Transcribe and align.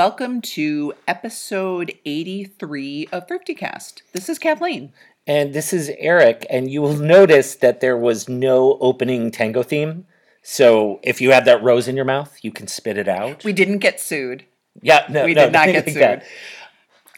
Welcome 0.00 0.40
to 0.56 0.94
episode 1.06 1.92
83 2.06 3.08
of 3.12 3.26
ThriftyCast. 3.26 4.00
This 4.14 4.30
is 4.30 4.38
Kathleen. 4.38 4.94
And 5.26 5.52
this 5.52 5.74
is 5.74 5.92
Eric, 5.98 6.46
and 6.48 6.70
you 6.70 6.80
will 6.80 6.96
notice 6.96 7.56
that 7.56 7.82
there 7.82 7.98
was 7.98 8.26
no 8.26 8.78
opening 8.80 9.30
tango 9.30 9.62
theme. 9.62 10.06
So 10.42 11.00
if 11.02 11.20
you 11.20 11.32
have 11.32 11.44
that 11.44 11.62
rose 11.62 11.86
in 11.86 11.96
your 11.96 12.06
mouth, 12.06 12.38
you 12.40 12.50
can 12.50 12.66
spit 12.66 12.96
it 12.96 13.08
out. 13.08 13.44
We 13.44 13.52
didn't 13.52 13.80
get 13.80 14.00
sued. 14.00 14.46
Yeah, 14.80 15.04
no, 15.10 15.26
We 15.26 15.34
no, 15.34 15.44
did 15.44 15.52
not 15.52 15.66
get 15.66 15.84
sued. 15.84 15.96
that. 15.96 16.24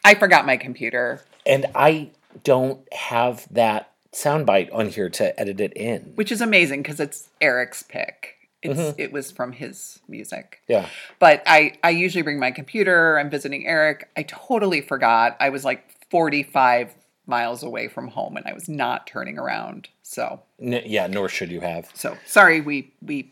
I 0.04 0.16
forgot 0.16 0.44
my 0.44 0.56
computer, 0.56 1.20
And 1.46 1.66
I 1.76 2.10
don't 2.42 2.80
have 2.92 3.46
that 3.52 3.92
soundbite 4.12 4.74
on 4.74 4.88
here 4.88 5.08
to 5.08 5.40
edit 5.40 5.60
it 5.60 5.72
in. 5.74 6.14
which 6.16 6.32
is 6.32 6.40
amazing 6.40 6.82
because 6.82 6.98
it's 6.98 7.28
Eric's 7.40 7.84
pick. 7.84 8.38
It's 8.62 8.78
Mm-hmm. 8.80 9.00
it 9.00 9.12
was 9.12 9.30
from 9.32 9.52
his 9.52 9.98
music. 10.08 10.62
Yeah. 10.68 10.86
But 11.18 11.42
I 11.46 11.74
I 11.82 11.90
usually 11.90 12.22
bring 12.22 12.38
my 12.38 12.50
computer. 12.52 13.18
I'm 13.18 13.28
visiting 13.30 13.66
Eric. 13.66 14.08
I 14.16 14.22
totally 14.22 14.80
forgot. 14.80 15.36
I 15.40 15.48
was 15.50 15.64
like 15.64 15.84
45 16.10 16.94
miles 17.26 17.62
away 17.62 17.88
from 17.88 18.08
home 18.08 18.36
and 18.36 18.46
I 18.46 18.52
was 18.52 18.68
not 18.68 19.06
turning 19.06 19.38
around. 19.38 19.88
So 20.02 20.42
N- 20.60 20.82
yeah, 20.86 21.06
nor 21.08 21.28
should 21.28 21.50
you 21.50 21.60
have. 21.60 21.90
so 21.94 22.16
sorry 22.26 22.60
we 22.60 22.92
we 23.02 23.30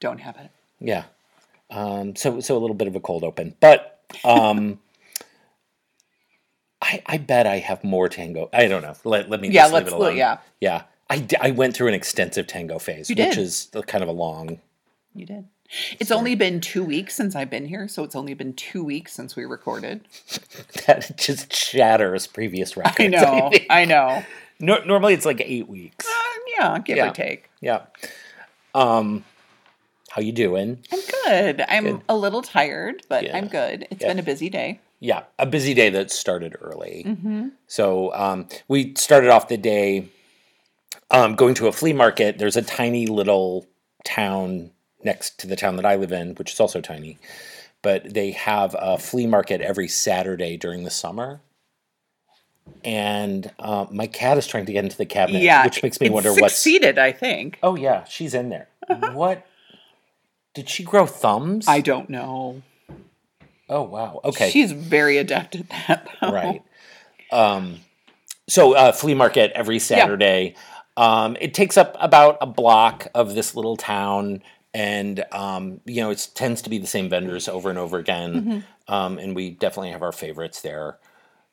don't 0.00 0.20
have 0.20 0.36
it. 0.36 0.50
Yeah. 0.80 1.04
Um, 1.70 2.16
so 2.16 2.40
so 2.40 2.56
a 2.56 2.60
little 2.60 2.74
bit 2.76 2.88
of 2.88 2.96
a 2.96 3.00
cold 3.00 3.24
open, 3.24 3.54
but 3.60 4.00
um, 4.24 4.78
I 6.82 7.02
I 7.06 7.18
bet 7.18 7.46
I 7.46 7.58
have 7.58 7.84
more 7.84 8.08
tango. 8.08 8.48
I 8.52 8.66
don't 8.68 8.82
know. 8.82 8.94
Let 9.04 9.30
let 9.30 9.40
me 9.40 9.48
Yeah, 9.48 9.62
just 9.62 9.74
leave 9.74 9.82
let's- 9.84 9.92
it 9.94 9.96
alone. 9.96 10.16
yeah. 10.16 10.38
yeah. 10.60 10.82
I, 11.12 11.18
d- 11.18 11.36
I 11.40 11.50
went 11.50 11.74
through 11.76 11.88
an 11.88 11.94
extensive 11.94 12.46
tango 12.46 12.78
phase, 12.78 13.10
You 13.10 13.16
which 13.16 13.34
did. 13.36 13.38
is 13.38 13.68
kind 13.86 14.02
of 14.02 14.08
a 14.08 14.12
long. 14.12 14.60
You 15.14 15.26
did. 15.26 15.44
It's 16.00 16.10
only 16.10 16.34
been 16.34 16.60
two 16.60 16.82
weeks 16.84 17.14
since 17.14 17.34
I've 17.36 17.48
been 17.50 17.66
here, 17.66 17.86
so 17.88 18.02
it's 18.04 18.14
only 18.16 18.34
been 18.34 18.52
two 18.54 18.82
weeks 18.84 19.12
since 19.12 19.36
we 19.36 19.44
recorded. 19.44 20.00
That 20.86 21.16
just 21.18 21.52
shatters 21.54 22.26
previous 22.26 22.76
records. 22.82 22.96
I 22.98 23.06
know, 23.08 23.50
think. 23.50 23.66
I 23.70 23.84
know. 23.84 24.22
Nor- 24.58 24.84
normally 24.84 25.14
it's 25.14 25.24
like 25.26 25.40
eight 25.44 25.68
weeks. 25.68 26.06
Uh, 26.06 26.38
yeah, 26.58 26.78
give 26.78 26.96
Yeah. 26.96 27.10
or 27.10 27.14
take. 27.14 27.50
Yeah. 27.60 27.82
Um, 28.74 29.24
how 30.10 30.20
you 30.22 30.32
doing? 30.32 30.78
I'm 30.92 31.00
good. 31.26 31.64
I'm 31.68 31.84
Good. 31.84 32.00
a 32.08 32.16
little 32.16 32.42
tired, 32.42 33.02
but 33.08 33.24
Yeah. 33.24 33.36
I'm 33.36 33.48
good. 33.48 33.86
It's 33.90 34.00
Yeah. 34.02 34.08
been 34.08 34.18
a 34.18 34.22
busy 34.22 34.48
day. 34.50 34.80
Yeah, 35.00 35.22
a 35.38 35.46
busy 35.46 35.74
day 35.74 35.90
that 35.90 36.10
started 36.10 36.54
early. 36.60 37.04
Mm-hmm. 37.06 37.48
So 37.66 38.12
um, 38.14 38.46
we 38.68 38.94
started 38.96 39.30
off 39.30 39.48
the 39.48 39.56
day 39.56 40.08
um, 41.12 41.34
going 41.34 41.54
to 41.54 41.66
a 41.68 41.72
flea 41.72 41.92
market. 41.92 42.38
There's 42.38 42.56
a 42.56 42.62
tiny 42.62 43.06
little 43.06 43.66
town 44.04 44.70
next 45.04 45.38
to 45.40 45.46
the 45.46 45.56
town 45.56 45.76
that 45.76 45.86
I 45.86 45.96
live 45.96 46.12
in, 46.12 46.34
which 46.36 46.52
is 46.52 46.60
also 46.60 46.80
tiny, 46.80 47.18
but 47.82 48.12
they 48.14 48.30
have 48.32 48.74
a 48.78 48.98
flea 48.98 49.26
market 49.26 49.60
every 49.60 49.88
Saturday 49.88 50.56
during 50.56 50.84
the 50.84 50.90
summer. 50.90 51.40
And 52.84 53.50
uh, 53.58 53.86
my 53.90 54.06
cat 54.06 54.38
is 54.38 54.46
trying 54.46 54.66
to 54.66 54.72
get 54.72 54.84
into 54.84 54.96
the 54.96 55.06
cabinet, 55.06 55.42
Yeah, 55.42 55.64
which 55.64 55.82
makes 55.82 56.00
me 56.00 56.10
wonder 56.10 56.30
what's. 56.30 56.54
succeeded. 56.54 56.98
I 56.98 57.12
think. 57.12 57.58
Oh 57.62 57.74
yeah, 57.76 58.04
she's 58.04 58.34
in 58.34 58.48
there. 58.50 58.68
what? 59.12 59.46
Did 60.54 60.68
she 60.68 60.84
grow 60.84 61.06
thumbs? 61.06 61.66
I 61.68 61.80
don't 61.80 62.08
know. 62.10 62.62
Oh 63.68 63.82
wow. 63.82 64.20
Okay. 64.24 64.50
She's 64.50 64.72
very 64.72 65.18
adept 65.18 65.56
at 65.56 65.68
that. 65.70 66.08
Though. 66.20 66.30
right. 66.32 66.62
Um, 67.30 67.80
so 68.48 68.74
uh, 68.74 68.92
flea 68.92 69.14
market 69.14 69.50
every 69.54 69.78
Saturday. 69.78 70.54
Um, 70.96 71.36
it 71.40 71.54
takes 71.54 71.76
up 71.76 71.96
about 72.00 72.38
a 72.40 72.46
block 72.46 73.08
of 73.14 73.34
this 73.34 73.54
little 73.54 73.76
town, 73.76 74.42
and 74.74 75.24
um, 75.32 75.80
you 75.86 76.00
know 76.02 76.10
it 76.10 76.28
tends 76.34 76.62
to 76.62 76.70
be 76.70 76.78
the 76.78 76.86
same 76.86 77.08
vendors 77.08 77.48
over 77.48 77.70
and 77.70 77.78
over 77.78 77.98
again. 77.98 78.64
Um, 78.88 79.18
and 79.18 79.34
we 79.34 79.50
definitely 79.50 79.90
have 79.90 80.02
our 80.02 80.12
favorites 80.12 80.60
there. 80.60 80.98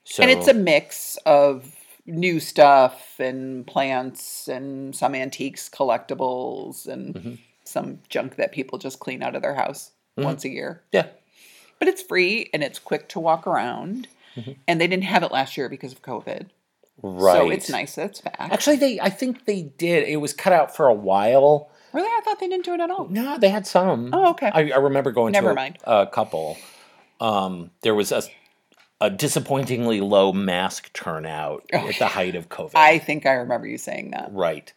So 0.04 0.24
Mm-hmm. 0.24 0.30
And 0.30 0.40
it's 0.40 0.48
a 0.48 0.54
mix 0.54 1.18
of 1.26 1.76
new 2.06 2.40
stuff 2.40 3.20
and 3.20 3.68
plants 3.68 4.48
and 4.48 4.96
some 4.96 5.14
antiques, 5.14 5.70
collectibles, 5.70 6.88
and 6.88 7.14
Mm-hmm. 7.16 7.34
some 7.66 8.00
junk 8.10 8.36
that 8.38 8.52
people 8.52 8.80
just 8.80 9.00
clean 9.00 9.22
out 9.22 9.36
of 9.36 9.42
their 9.44 9.54
house 9.56 9.92
once 10.18 10.44
a 10.44 10.50
year. 10.50 10.82
yeah, 10.92 11.08
But 11.78 11.88
it's 11.88 12.02
free 12.02 12.50
and 12.54 12.64
it's 12.64 12.80
quick 12.80 13.08
to 13.10 13.20
walk 13.20 13.46
around. 13.48 14.08
And 14.68 14.80
they 14.82 14.88
didn't 14.88 15.04
have 15.04 15.22
it 15.24 15.32
last 15.32 15.56
year 15.58 15.68
because 15.70 15.92
of 15.92 16.02
COVID. 16.02 16.48
Right. 17.02 17.34
So 17.38 17.50
it's 17.50 17.70
nice 17.70 17.96
that 17.96 18.12
it's 18.12 18.22
back. 18.22 18.36
Actually, 18.40 18.78
they 18.78 19.00
I 19.00 19.10
think 19.10 19.46
they 19.46 19.64
did. 19.64 20.08
It 20.08 20.18
was 20.18 20.34
cut 20.34 20.54
out 20.54 20.76
for 20.76 20.88
a 20.88 20.94
while. 20.94 21.70
really? 21.94 22.08
I 22.08 22.22
thought 22.24 22.40
they 22.40 22.48
didn't 22.48 22.66
do 22.66 22.74
it 22.74 22.80
at 22.80 22.90
all. 22.90 23.08
No, 23.10 23.38
they 23.38 23.50
had 23.50 23.66
some. 23.68 24.10
Oh, 24.14 24.32
okay. 24.32 24.52
I, 24.54 24.72
I 24.72 24.78
remember 24.78 25.12
going 25.12 25.32
Never 25.32 25.48
to 25.48 25.52
a, 25.52 25.56
mind. 25.56 25.78
a 25.84 26.08
couple. 26.08 26.58
Um, 27.20 27.72
there 27.82 27.96
was 27.96 28.12
a, 28.12 28.24
a 29.02 29.10
disappointingly 29.10 30.02
low 30.02 30.32
mask 30.34 30.92
turnout 30.94 31.66
at 31.74 31.98
the 32.00 32.08
height 32.08 32.36
of 32.36 32.50
COVID. 32.50 32.72
I 32.76 32.98
think 33.00 33.26
I 33.26 33.34
remember 33.34 33.68
you 33.68 33.78
saying 33.78 34.12
that. 34.12 34.30
right. 34.32 34.72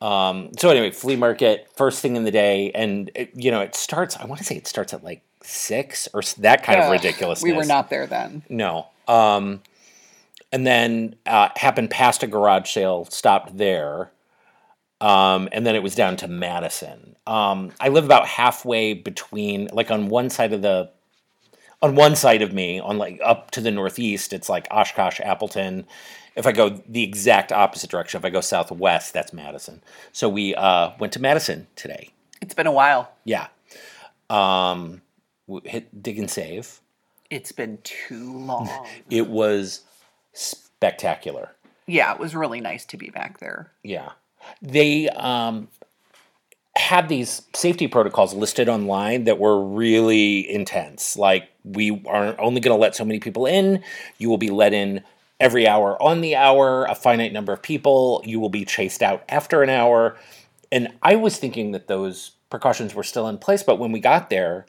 Um, 0.00 0.50
so 0.58 0.68
anyway, 0.68 0.90
flea 0.90 1.16
market 1.16 1.68
first 1.74 2.02
thing 2.02 2.16
in 2.16 2.24
the 2.24 2.30
day, 2.30 2.70
and 2.74 3.10
it, 3.14 3.30
you 3.34 3.50
know 3.50 3.60
it 3.62 3.74
starts. 3.74 4.14
I 4.16 4.26
want 4.26 4.38
to 4.38 4.44
say 4.44 4.54
it 4.56 4.66
starts 4.66 4.92
at 4.92 5.02
like 5.02 5.22
six 5.42 6.06
or 6.12 6.20
that 6.38 6.62
kind 6.62 6.80
of 6.82 6.90
ridiculousness. 6.90 7.42
We 7.42 7.56
were 7.56 7.64
not 7.64 7.88
there 7.88 8.06
then. 8.06 8.42
No. 8.50 8.88
Um, 9.08 9.62
and 10.52 10.66
then 10.66 11.16
uh, 11.26 11.48
happened 11.56 11.90
past 11.90 12.22
a 12.22 12.26
garage 12.26 12.70
sale, 12.70 13.04
stopped 13.06 13.56
there. 13.56 14.12
Um, 15.00 15.48
and 15.52 15.66
then 15.66 15.74
it 15.74 15.82
was 15.82 15.94
down 15.94 16.16
to 16.16 16.28
Madison. 16.28 17.16
Um, 17.26 17.72
I 17.80 17.88
live 17.88 18.04
about 18.04 18.26
halfway 18.26 18.94
between, 18.94 19.68
like 19.72 19.90
on 19.90 20.08
one 20.08 20.30
side 20.30 20.52
of 20.52 20.62
the, 20.62 20.90
on 21.82 21.94
one 21.94 22.16
side 22.16 22.40
of 22.40 22.52
me, 22.52 22.80
on 22.80 22.96
like 22.96 23.20
up 23.22 23.50
to 23.52 23.60
the 23.60 23.70
northeast, 23.70 24.32
it's 24.32 24.48
like 24.48 24.66
Oshkosh, 24.70 25.20
Appleton. 25.20 25.86
If 26.34 26.46
I 26.46 26.52
go 26.52 26.70
the 26.88 27.02
exact 27.02 27.52
opposite 27.52 27.90
direction, 27.90 28.18
if 28.18 28.24
I 28.24 28.30
go 28.30 28.40
southwest, 28.40 29.12
that's 29.12 29.32
Madison. 29.32 29.82
So 30.12 30.28
we 30.28 30.54
uh, 30.54 30.92
went 30.98 31.12
to 31.14 31.20
Madison 31.20 31.66
today. 31.76 32.10
It's 32.40 32.54
been 32.54 32.66
a 32.66 32.72
while. 32.72 33.12
Yeah. 33.24 33.48
Um, 34.30 35.02
hit 35.64 36.02
dig 36.02 36.18
and 36.18 36.30
save. 36.30 36.80
It's 37.30 37.52
been 37.52 37.78
too 37.82 38.32
long. 38.38 38.86
It 39.10 39.28
was 39.28 39.82
spectacular. 40.36 41.50
yeah, 41.86 42.12
it 42.12 42.20
was 42.20 42.34
really 42.34 42.60
nice 42.60 42.84
to 42.86 42.96
be 42.96 43.10
back 43.10 43.38
there. 43.38 43.70
Yeah. 43.82 44.12
They 44.60 45.08
um, 45.08 45.68
had 46.76 47.08
these 47.08 47.42
safety 47.54 47.88
protocols 47.88 48.34
listed 48.34 48.68
online 48.68 49.24
that 49.24 49.38
were 49.38 49.60
really 49.64 50.48
intense. 50.50 51.16
Like, 51.16 51.48
we 51.64 52.02
are 52.06 52.38
only 52.40 52.60
going 52.60 52.76
to 52.76 52.80
let 52.80 52.94
so 52.94 53.04
many 53.04 53.18
people 53.18 53.46
in. 53.46 53.82
You 54.18 54.28
will 54.28 54.38
be 54.38 54.50
let 54.50 54.72
in 54.72 55.02
every 55.40 55.66
hour 55.66 56.00
on 56.02 56.20
the 56.20 56.36
hour, 56.36 56.84
a 56.86 56.94
finite 56.94 57.32
number 57.32 57.52
of 57.52 57.62
people. 57.62 58.22
You 58.24 58.40
will 58.40 58.48
be 58.48 58.64
chased 58.64 59.02
out 59.02 59.24
after 59.28 59.62
an 59.62 59.70
hour. 59.70 60.16
And 60.72 60.88
I 61.02 61.16
was 61.16 61.38
thinking 61.38 61.72
that 61.72 61.88
those 61.88 62.32
precautions 62.50 62.94
were 62.94 63.02
still 63.02 63.28
in 63.28 63.38
place, 63.38 63.62
but 63.62 63.78
when 63.78 63.92
we 63.92 64.00
got 64.00 64.30
there, 64.30 64.66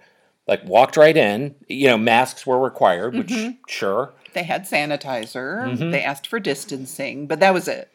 like 0.47 0.63
walked 0.66 0.97
right 0.97 1.16
in, 1.16 1.55
you 1.67 1.88
know, 1.88 1.97
masks 1.97 2.45
were 2.45 2.59
required, 2.59 3.16
which 3.16 3.34
sure. 3.67 4.13
They 4.37 4.43
had 4.43 4.65
sanitizer. 4.65 5.63
Mm-hmm. 5.65 5.89
They 5.89 6.03
asked 6.03 6.27
for 6.27 6.39
distancing, 6.39 7.25
but 7.25 7.39
that 7.39 7.55
was 7.55 7.67
it. 7.67 7.89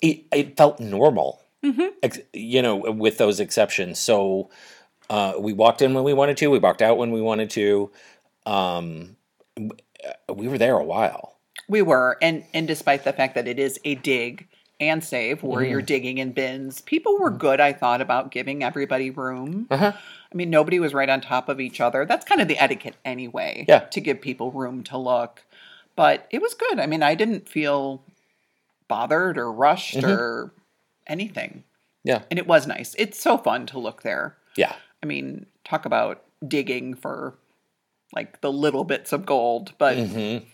it, 0.00 0.20
it 0.32 0.56
felt 0.56 0.78
normal, 0.78 1.40
ex- 2.00 2.20
you 2.32 2.62
know, 2.62 2.76
with 2.76 3.18
those 3.18 3.40
exceptions. 3.40 3.98
So 3.98 4.50
uh, 5.10 5.32
we 5.36 5.52
walked 5.52 5.82
in 5.82 5.92
when 5.92 6.04
we 6.04 6.14
wanted 6.14 6.36
to, 6.36 6.46
we 6.46 6.60
walked 6.60 6.80
out 6.80 6.96
when 6.96 7.10
we 7.10 7.20
wanted 7.20 7.50
to. 7.50 7.90
Um, 8.46 9.16
we 10.32 10.46
were 10.46 10.58
there 10.58 10.78
a 10.78 10.84
while. 10.84 11.34
We 11.68 11.82
were, 11.82 12.18
and 12.22 12.44
and 12.54 12.68
despite 12.68 13.02
the 13.02 13.12
fact 13.12 13.34
that 13.34 13.48
it 13.48 13.58
is 13.58 13.80
a 13.84 13.96
dig 13.96 14.46
and 14.80 15.02
save 15.02 15.42
where 15.42 15.64
you're 15.64 15.80
Mm-hmm. 15.80 15.86
digging 15.86 16.18
in 16.18 16.32
bins, 16.32 16.80
people 16.82 17.18
were 17.18 17.30
good. 17.30 17.58
I 17.60 17.72
thought 17.72 18.00
about 18.00 18.30
giving 18.30 18.62
everybody 18.62 19.10
room. 19.10 19.66
Uh-huh. 19.70 19.92
I 19.96 20.34
mean, 20.36 20.50
nobody 20.50 20.78
was 20.80 20.92
right 20.92 21.08
on 21.08 21.20
top 21.20 21.48
of 21.48 21.60
each 21.60 21.80
other. 21.80 22.04
That's 22.04 22.24
kind 22.24 22.40
of 22.40 22.48
the 22.48 22.58
etiquette 22.58 22.96
anyway. 23.04 23.64
Yeah. 23.68 23.80
To 23.80 24.00
give 24.00 24.20
people 24.20 24.50
room 24.50 24.82
to 24.84 24.98
look, 24.98 25.42
but 25.96 26.26
it 26.30 26.40
was 26.42 26.54
good. 26.54 26.78
I 26.80 26.86
mean, 26.86 27.02
I 27.02 27.14
didn't 27.14 27.48
feel 27.48 28.02
bothered 28.88 29.38
or 29.38 29.50
rushed 29.52 29.96
Mm-hmm. 29.96 30.10
or 30.10 30.52
anything, 31.06 31.64
Yeah, 32.02 32.22
and 32.30 32.38
it 32.38 32.46
was 32.46 32.66
nice. 32.66 32.94
It's 32.98 33.18
so 33.20 33.36
fun 33.38 33.66
to 33.66 33.78
look 33.78 34.02
there. 34.02 34.36
yeah, 34.56 34.74
I 35.02 35.06
mean, 35.06 35.46
talk 35.64 35.84
about 35.86 36.22
digging 36.46 36.94
for 36.94 37.34
like 38.14 38.40
the 38.40 38.52
little 38.52 38.84
bits 38.84 39.12
of 39.12 39.26
gold, 39.26 39.72
but 39.78 39.96
Mm-hmm. 39.96 40.44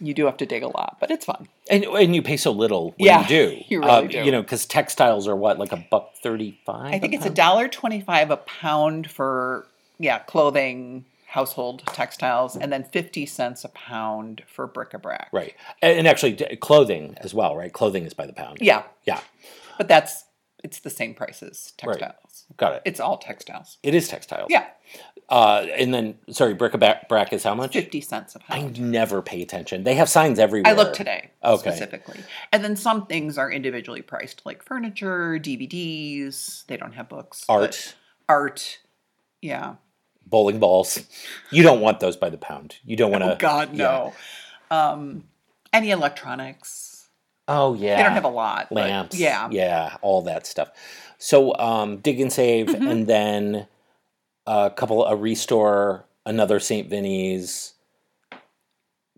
you 0.00 0.14
do 0.14 0.26
have 0.26 0.36
to 0.38 0.46
dig 0.46 0.62
a 0.62 0.68
lot, 0.68 0.96
but 1.00 1.10
it's 1.10 1.24
fun. 1.24 1.48
and 1.70 1.84
and 1.84 2.14
you 2.14 2.22
pay 2.22 2.36
so 2.36 2.50
little 2.52 2.90
when 2.98 3.06
Yeah, 3.06 3.22
you 3.22 3.28
do. 3.28 3.60
you 3.68 3.80
really 3.80 4.06
Uh, 4.06 4.08
do. 4.08 4.24
You 4.24 4.32
know, 4.32 4.42
because 4.42 4.66
textiles 4.66 5.26
are 5.28 5.36
what 5.36 5.58
like 5.58 5.72
a 5.72 5.84
buck 5.90 6.14
thirty 6.22 6.58
five. 6.64 6.94
I 6.94 6.98
think 6.98 7.14
it's 7.14 7.26
a 7.26 7.30
dollar 7.30 7.68
twenty-five 7.68 8.30
a 8.30 8.36
pound 8.38 9.10
for 9.10 9.66
yeah 9.98 10.18
clothing, 10.20 11.04
household 11.30 11.82
textiles, 11.86 12.56
and 12.56 12.72
then 12.72 12.82
fifty 12.84 13.24
cents 13.26 13.64
a 13.64 13.68
pound 13.68 14.42
for 14.46 14.66
bric-a-brac. 14.66 15.28
right, 15.32 15.54
and, 15.80 16.06
actually 16.08 16.34
clothing 16.60 17.14
as 17.18 17.32
well. 17.32 17.56
Right, 17.56 17.72
clothing 17.72 18.04
is 18.04 18.14
by 18.14 18.26
the 18.26 18.32
pound. 18.32 18.58
Yeah, 18.60 18.82
yeah, 19.04 19.20
but 19.78 19.86
that's 19.88 20.24
it's 20.62 20.80
the 20.80 20.90
same 20.90 21.14
price 21.14 21.42
as 21.42 21.72
Right. 21.82 21.98
textiles. 21.98 22.44
got 22.56 22.72
it. 22.74 22.82
It's 22.84 23.00
all 23.00 23.16
textiles. 23.16 23.78
It 23.82 23.94
is 23.94 24.08
textiles. 24.08 24.48
Yeah, 24.50 24.66
Uh, 25.30 25.64
and 25.78 25.94
then, 25.94 26.18
sorry, 26.30 26.52
bric-a-brac 26.54 27.32
is 27.32 27.44
how 27.44 27.54
much? 27.54 27.72
50 27.74 28.00
cents 28.00 28.34
a 28.34 28.40
pound. 28.40 28.76
I 28.76 28.80
never 28.80 29.22
pay 29.22 29.40
attention. 29.40 29.84
They 29.84 29.94
have 29.94 30.08
signs 30.08 30.38
everywhere. 30.40 30.70
I 30.70 30.74
looked 30.76 30.96
today 30.96 31.30
Okay. 31.44 31.70
specifically. 31.70 32.18
And 32.52 32.62
then 32.64 32.74
some 32.76 33.06
things 33.06 33.38
are 33.38 33.50
individually 33.50 34.02
priced, 34.02 34.44
like 34.44 34.62
furniture, 34.64 35.38
DVDs. 35.38 36.66
They 36.66 36.76
don't 36.76 36.92
have 36.94 37.08
books. 37.08 37.44
Art, 37.48 37.94
Art. 38.28 38.80
Yeah. 39.40 39.76
Bowling 40.26 40.58
balls. 40.58 41.00
You 41.50 41.62
don't 41.62 41.80
want 41.80 42.00
those 42.00 42.16
by 42.16 42.30
the 42.30 42.38
pound. 42.38 42.76
You 42.84 42.96
don't 42.96 43.10
want 43.10 43.24
to. 43.24 43.34
Oh, 43.34 43.36
God, 43.36 43.72
no. 43.74 44.12
Um, 44.70 45.24
any 45.72 45.90
electronics. 45.90 47.08
Oh 47.48 47.74
yeah. 47.74 47.96
They 47.96 48.02
don't 48.04 48.12
have 48.12 48.24
a 48.24 48.28
lot. 48.28 48.70
lamps. 48.70 49.18
yeah. 49.18 49.48
yeah, 49.50 49.96
all 50.02 50.22
that 50.22 50.46
stuff. 50.46 50.70
So 51.18 51.54
um, 51.56 51.96
dig 51.98 52.20
and 52.20 52.32
save, 52.32 52.68
Mm-hmm. 52.68 52.86
and 52.88 53.06
then 53.08 53.66
a 54.46 54.70
couple 54.70 55.04
a 55.04 55.16
restore, 55.16 56.04
another 56.24 56.60
St. 56.60 56.88
Vinny's, 56.88 57.74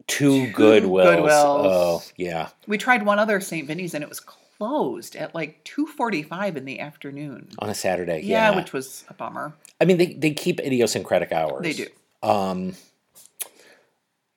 two, 0.06 0.46
Two 0.46 0.52
Goodwills. 0.52 1.04
Goodwills. 1.18 1.30
Oh 1.64 2.02
yeah, 2.16 2.48
We 2.66 2.78
tried 2.78 3.04
one 3.04 3.18
other 3.18 3.40
St. 3.40 3.66
Vinny's 3.66 3.94
and 3.94 4.02
it 4.02 4.08
was 4.08 4.20
closed 4.20 5.16
at 5.16 5.34
like 5.34 5.64
2.45 5.64 6.56
in 6.56 6.64
the 6.64 6.80
afternoon. 6.80 7.48
on 7.58 7.68
a 7.68 7.74
Saturday. 7.74 8.20
Yeah, 8.22 8.50
Yeah, 8.50 8.56
which 8.56 8.72
was 8.72 9.04
a 9.08 9.14
bummer. 9.14 9.52
I 9.80 9.84
mean 9.84 9.96
they 9.98 10.12
they 10.14 10.30
keep 10.32 10.60
idiosyncratic 10.60 11.32
hours. 11.32 11.62
They 11.62 11.72
do. 11.72 11.86
Um. 12.22 12.74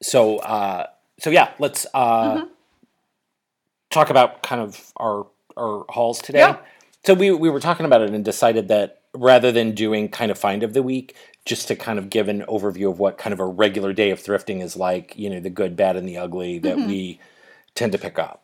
So 0.02 0.38
uh, 0.40 0.88
so 1.20 1.30
yeah, 1.30 1.52
let's 1.60 1.86
uh, 1.94 2.36
Mm-hmm. 2.36 2.48
talk 3.90 4.10
about 4.10 4.44
kind 4.44 4.62
of 4.62 4.92
our 4.98 5.28
our 5.58 5.86
hauls 5.90 6.20
today. 6.22 6.40
Yeah. 6.40 6.58
So 7.06 7.14
we 7.14 7.32
we 7.32 7.50
were 7.50 7.60
talking 7.60 7.86
about 7.86 8.02
it 8.02 8.10
and 8.12 8.26
decided 8.26 8.68
that 8.70 9.02
rather 9.16 9.52
than 9.52 9.74
doing 9.74 10.10
kind 10.10 10.30
of 10.32 10.38
find 10.38 10.62
of 10.64 10.74
the 10.74 10.84
week, 10.84 11.16
just 11.46 11.68
to 11.70 11.76
kind 11.76 11.98
of 12.00 12.10
give 12.10 12.28
an 12.28 12.42
overview 12.48 12.90
of 12.90 13.00
what 13.00 13.18
kind 13.18 13.34
of 13.34 13.40
a 13.40 13.46
regular 13.46 13.94
day 13.94 14.10
of 14.12 14.20
thrifting 14.22 14.62
is 14.62 14.76
like, 14.76 15.14
you 15.18 15.30
know, 15.30 15.40
the 15.40 15.50
good, 15.50 15.76
bad, 15.76 15.96
and 15.96 16.08
the 16.08 16.18
ugly 16.18 16.60
that 16.60 16.78
Mm-hmm. 16.78 16.88
we 16.88 17.20
tend 17.76 17.92
to 17.92 17.98
pick 17.98 18.18
up. 18.20 18.42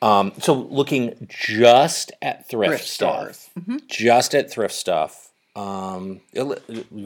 Um, 0.00 0.32
so 0.38 0.54
looking 0.54 1.26
just 1.28 2.12
at 2.22 2.48
thrift, 2.48 2.70
Thrift 2.70 2.86
stuff. 2.86 3.50
Mhm. 3.58 3.86
just 3.88 4.34
at 4.34 4.50
thrift 4.50 4.74
stuff. 4.74 5.30
Um, 5.56 6.20
you 6.32 6.44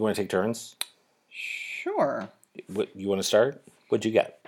want 0.00 0.14
to 0.14 0.22
take 0.22 0.28
turns? 0.28 0.76
Sure. 1.30 2.28
What 2.66 2.94
you 2.94 3.08
want 3.08 3.18
to 3.18 3.26
start? 3.26 3.62
What'd 3.88 4.04
you 4.04 4.10
get? 4.12 4.44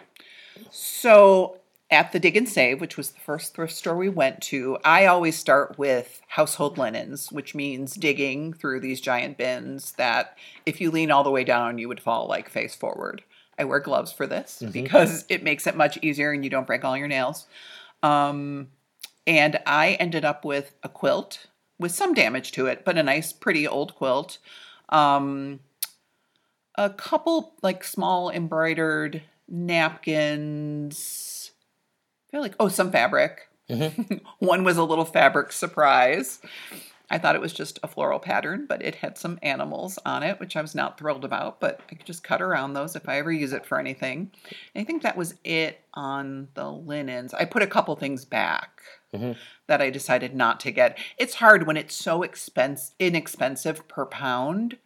So 0.70 1.56
at 1.94 2.12
the 2.12 2.20
Dig 2.20 2.36
and 2.36 2.48
Save, 2.48 2.80
which 2.80 2.96
was 2.96 3.10
the 3.10 3.20
first 3.20 3.54
thrift 3.54 3.72
store 3.72 3.96
we 3.96 4.08
went 4.08 4.40
to, 4.42 4.76
I 4.84 5.06
always 5.06 5.38
start 5.38 5.78
with 5.78 6.20
household 6.28 6.76
linens, 6.76 7.32
which 7.32 7.54
means 7.54 7.94
digging 7.94 8.52
through 8.52 8.80
these 8.80 9.00
giant 9.00 9.38
bins 9.38 9.92
that 9.92 10.36
if 10.66 10.80
you 10.80 10.90
lean 10.90 11.10
all 11.10 11.24
the 11.24 11.30
way 11.30 11.44
down, 11.44 11.78
you 11.78 11.88
would 11.88 12.00
fall 12.00 12.26
like 12.26 12.48
face 12.50 12.74
forward. 12.74 13.22
I 13.58 13.64
wear 13.64 13.80
gloves 13.80 14.12
for 14.12 14.26
this 14.26 14.62
because 14.72 15.24
it 15.28 15.44
makes 15.44 15.66
it 15.66 15.76
much 15.76 15.98
easier 16.02 16.32
and 16.32 16.44
you 16.44 16.50
don't 16.50 16.66
break 16.66 16.84
all 16.84 16.96
your 16.96 17.08
nails. 17.08 17.46
Um, 18.02 18.68
and 19.26 19.60
I 19.64 19.92
ended 19.92 20.24
up 20.24 20.44
with 20.44 20.74
a 20.82 20.88
quilt 20.88 21.46
with 21.78 21.92
some 21.92 22.14
damage 22.14 22.52
to 22.52 22.66
it, 22.66 22.84
but 22.84 22.98
a 22.98 23.02
nice, 23.02 23.32
pretty 23.32 23.66
old 23.66 23.94
quilt. 23.94 24.38
Um, 24.88 25.60
a 26.76 26.90
couple 26.90 27.54
like 27.62 27.84
small 27.84 28.30
embroidered 28.30 29.22
napkins. 29.48 31.33
Feel 32.34 32.42
like 32.42 32.56
oh, 32.58 32.66
some 32.66 32.90
fabric. 32.90 33.48
One 34.40 34.64
was 34.64 34.76
a 34.76 34.82
little 34.82 35.04
fabric 35.04 35.52
surprise. 35.52 36.40
I 37.08 37.16
thought 37.16 37.36
it 37.36 37.40
was 37.40 37.52
just 37.52 37.78
a 37.84 37.86
floral 37.86 38.18
pattern, 38.18 38.66
but 38.68 38.82
it 38.82 38.96
had 38.96 39.16
some 39.16 39.38
animals 39.40 40.00
on 40.04 40.24
it, 40.24 40.40
which 40.40 40.56
I 40.56 40.60
was 40.60 40.74
not 40.74 40.98
thrilled 40.98 41.24
about. 41.24 41.60
But 41.60 41.78
I 41.88 41.94
could 41.94 42.06
just 42.08 42.24
cut 42.24 42.42
around 42.42 42.72
those 42.72 42.96
if 42.96 43.08
I 43.08 43.18
ever 43.18 43.30
use 43.30 43.52
it 43.52 43.64
for 43.64 43.78
anything. 43.78 44.32
And 44.74 44.82
I 44.82 44.84
think 44.84 45.02
that 45.04 45.16
was 45.16 45.36
it 45.44 45.78
on 45.94 46.48
the 46.54 46.68
linens. 46.72 47.34
I 47.34 47.44
put 47.44 47.62
a 47.62 47.68
couple 47.68 47.94
things 47.94 48.24
back 48.24 48.80
Mhm. 49.14 49.36
that 49.68 49.80
I 49.80 49.90
decided 49.90 50.34
not 50.34 50.58
to 50.60 50.72
get. 50.72 50.98
It's 51.18 51.34
hard 51.36 51.68
when 51.68 51.76
it's 51.76 51.94
so 51.94 52.24
expense 52.24 52.94
inexpensive 52.98 53.86
per 53.86 54.06
pound. 54.06 54.76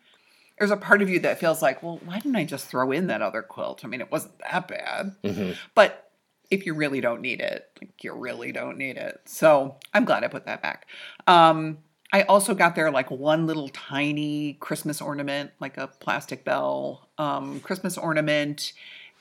There's 0.59 0.71
a 0.71 0.77
part 0.77 1.01
of 1.01 1.09
you 1.09 1.19
that 1.21 1.41
feels 1.41 1.63
like, 1.63 1.83
well, 1.83 1.99
why 2.05 2.19
didn't 2.19 2.37
I 2.37 2.45
just 2.45 2.67
throw 2.67 2.93
in 2.93 3.07
that 3.07 3.23
other 3.23 3.41
quilt? 3.41 3.87
I 3.87 3.89
mean, 3.89 4.03
it 4.03 4.13
wasn't 4.13 4.39
that 4.41 4.69
bad. 4.69 5.17
Mhm. 5.25 5.57
But 5.75 6.08
if 6.51 6.67
you 6.67 6.75
really 6.75 7.01
don't 7.01 7.21
need 7.21 7.41
it, 7.41 7.69
like 7.81 8.03
you 8.03 8.13
really 8.15 8.53
don't 8.53 8.79
need 8.79 8.97
it. 8.97 9.21
So 9.27 9.77
I'm 9.93 10.05
glad 10.05 10.25
I 10.25 10.29
put 10.29 10.47
that 10.47 10.63
back. 10.63 10.87
Um, 11.27 11.79
I 12.13 12.23
also 12.23 12.55
got 12.55 12.75
there 12.75 12.91
like 12.91 13.11
one 13.11 13.47
little 13.47 13.69
tiny 13.69 14.55
Christmas 14.55 15.01
ornament, 15.01 15.51
like 15.61 15.77
a 15.77 15.89
plastic 15.89 16.45
bell 16.45 17.09
um, 17.19 17.61
Christmas 17.61 17.99
ornament, 17.99 18.73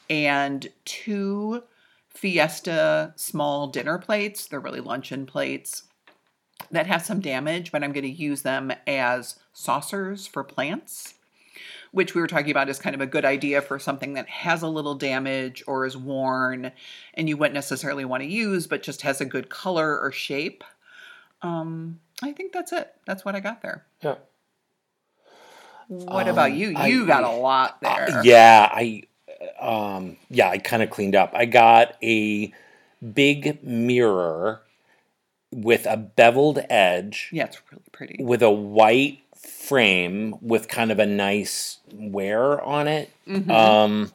and 0.10 0.68
two 0.86 1.64
Fiesta 2.10 3.14
small 3.16 3.68
dinner 3.68 3.98
plates. 3.98 4.48
They're 4.48 4.60
really 4.60 4.80
luncheon 4.80 5.26
plates 5.26 5.84
that 6.72 6.88
have 6.88 7.06
some 7.06 7.20
damage, 7.20 7.72
but 7.72 7.84
I'm 7.84 7.92
going 7.92 8.04
to 8.04 8.10
use 8.10 8.42
them 8.42 8.72
as 8.88 9.38
saucers 9.54 10.26
for 10.26 10.44
plants 10.44 11.16
which 11.98 12.16
we 12.16 12.22
were 12.22 12.28
talking 12.28 12.52
about 12.52 12.70
is 12.70 12.80
kind 12.80 12.96
of 12.96 13.02
a 13.02 13.06
good 13.08 13.26
idea 13.26 13.62
for 13.62 13.78
something 13.80 14.14
that 14.14 14.30
has 14.30 14.62
a 14.62 14.68
little 14.68 14.96
damage 14.96 15.64
or 15.68 15.86
is 15.86 15.98
worn 15.98 16.72
and 17.16 17.28
you 17.28 17.36
wouldn't 17.36 17.56
necessarily 17.56 18.06
want 18.06 18.24
to 18.24 18.30
use, 18.30 18.68
but 18.68 18.82
just 18.84 19.02
has 19.02 19.20
a 19.20 19.26
good 19.26 19.50
color 19.50 20.00
or 20.00 20.12
shape. 20.12 20.64
Um, 21.42 22.00
I 22.24 22.32
think 22.32 22.54
that's 22.54 22.72
it. 22.72 22.94
That's 23.06 23.26
what 23.26 23.36
I 23.36 23.40
got 23.40 23.62
there. 23.62 23.86
Yeah. 24.02 24.16
What 25.88 26.28
about 26.28 26.52
Um, 26.52 26.58
you? 26.58 26.74
I- 26.76 26.88
You 26.88 27.06
got 27.06 27.24
a 27.24 27.30
lot 27.32 27.82
there. 27.82 28.10
Uh, 28.20 28.22
yeah, 28.24 28.70
I 28.72 29.04
um 29.60 30.18
yeah, 30.30 30.50
I 30.50 30.58
kind 30.58 30.82
of 30.84 30.90
cleaned 30.90 31.16
up. 31.16 31.32
I 31.34 31.46
got 31.46 31.96
a 32.04 32.52
big 33.14 33.64
mirror 33.64 34.62
with 35.52 35.86
a 35.86 35.96
beveled 35.96 36.60
edge 36.70 37.30
Yeah, 37.32 37.46
it's 37.46 37.62
really 37.72 37.84
pretty. 37.92 38.24
with 38.24 38.42
a 38.42 38.50
white 38.52 39.20
frame 39.40 40.36
with 40.42 40.68
kind 40.68 40.92
of 40.92 41.00
a 41.00 41.06
nice 41.06 41.78
wear 41.94 42.62
on 42.62 42.88
it. 42.88 43.12
Mhm. 43.28 43.50
Um 43.50 44.12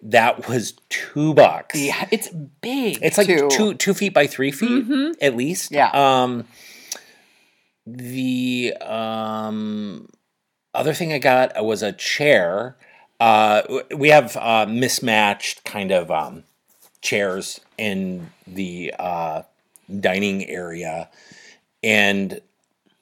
that 0.00 0.48
was 0.48 0.74
2 0.90 1.34
bucks. 1.34 1.74
yeah, 1.78 2.06
it's 2.12 2.28
big. 2.60 2.98
It's 3.02 3.18
like 3.18 3.26
too. 3.26 3.48
two 3.50 3.74
two 3.74 3.94
feet 3.94 4.14
by 4.14 4.26
three 4.28 4.52
feet 4.52 4.86
Mhm. 4.88 5.14
at 5.20 5.34
least. 5.36 5.72
Yeah. 5.72 5.90
Um, 5.90 6.46
the 7.86 8.74
um, 8.80 10.08
other 10.74 10.92
thing 10.94 11.12
I 11.12 11.18
got 11.18 11.64
was 11.64 11.82
a 11.82 11.92
chair. 11.92 12.76
Uh, 13.18 13.62
we 13.96 14.10
have 14.10 14.36
uh, 14.36 14.66
mismatched 14.68 15.64
kind 15.64 15.90
of 15.90 16.10
um, 16.10 16.44
chairs 17.00 17.60
in 17.76 18.30
the 18.46 18.94
uh, 18.98 19.42
dining 20.00 20.46
area, 20.48 21.08
and 21.82 22.40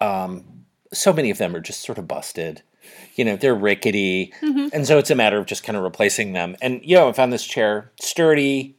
um, 0.00 0.55
so 0.92 1.12
many 1.12 1.30
of 1.30 1.38
them 1.38 1.54
are 1.56 1.60
just 1.60 1.80
sort 1.82 1.98
of 1.98 2.06
busted. 2.08 2.62
You 3.16 3.24
know, 3.24 3.36
they're 3.36 3.54
rickety, 3.54 4.32
Mhm. 4.42 4.70
and 4.72 4.86
so 4.86 4.98
it's 4.98 5.10
a 5.10 5.14
matter 5.14 5.38
of 5.38 5.46
just 5.46 5.64
kind 5.64 5.76
of 5.76 5.82
replacing 5.82 6.32
them. 6.32 6.56
And 6.62 6.80
you 6.84 6.96
know, 6.96 7.08
I 7.08 7.12
found 7.12 7.32
this 7.32 7.44
chair 7.44 7.90
sturdy, 8.00 8.74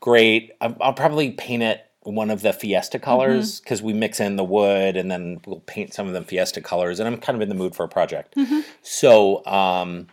great. 0.00 0.52
I'll, 0.60 0.76
I'll 0.80 0.92
probably 0.94 1.30
paint 1.32 1.62
it 1.62 1.84
one 2.04 2.30
of 2.30 2.42
the 2.42 2.52
Fiesta 2.52 2.98
colors 2.98 3.60
because 3.60 3.80
we 3.82 3.92
mix 3.92 4.18
in 4.18 4.34
the 4.36 4.42
wood 4.42 4.96
and 4.96 5.08
then 5.10 5.40
we'll 5.46 5.60
paint 5.60 5.94
some 5.94 6.08
of 6.08 6.14
them 6.14 6.24
Fiesta 6.24 6.60
colors. 6.60 6.98
And 6.98 7.06
I'm 7.06 7.16
kind 7.18 7.36
of 7.36 7.42
in 7.42 7.48
the 7.48 7.54
mood 7.54 7.76
for 7.76 7.84
a 7.84 7.88
project. 7.88 8.34
So, 8.82 9.44
um, 9.46 10.08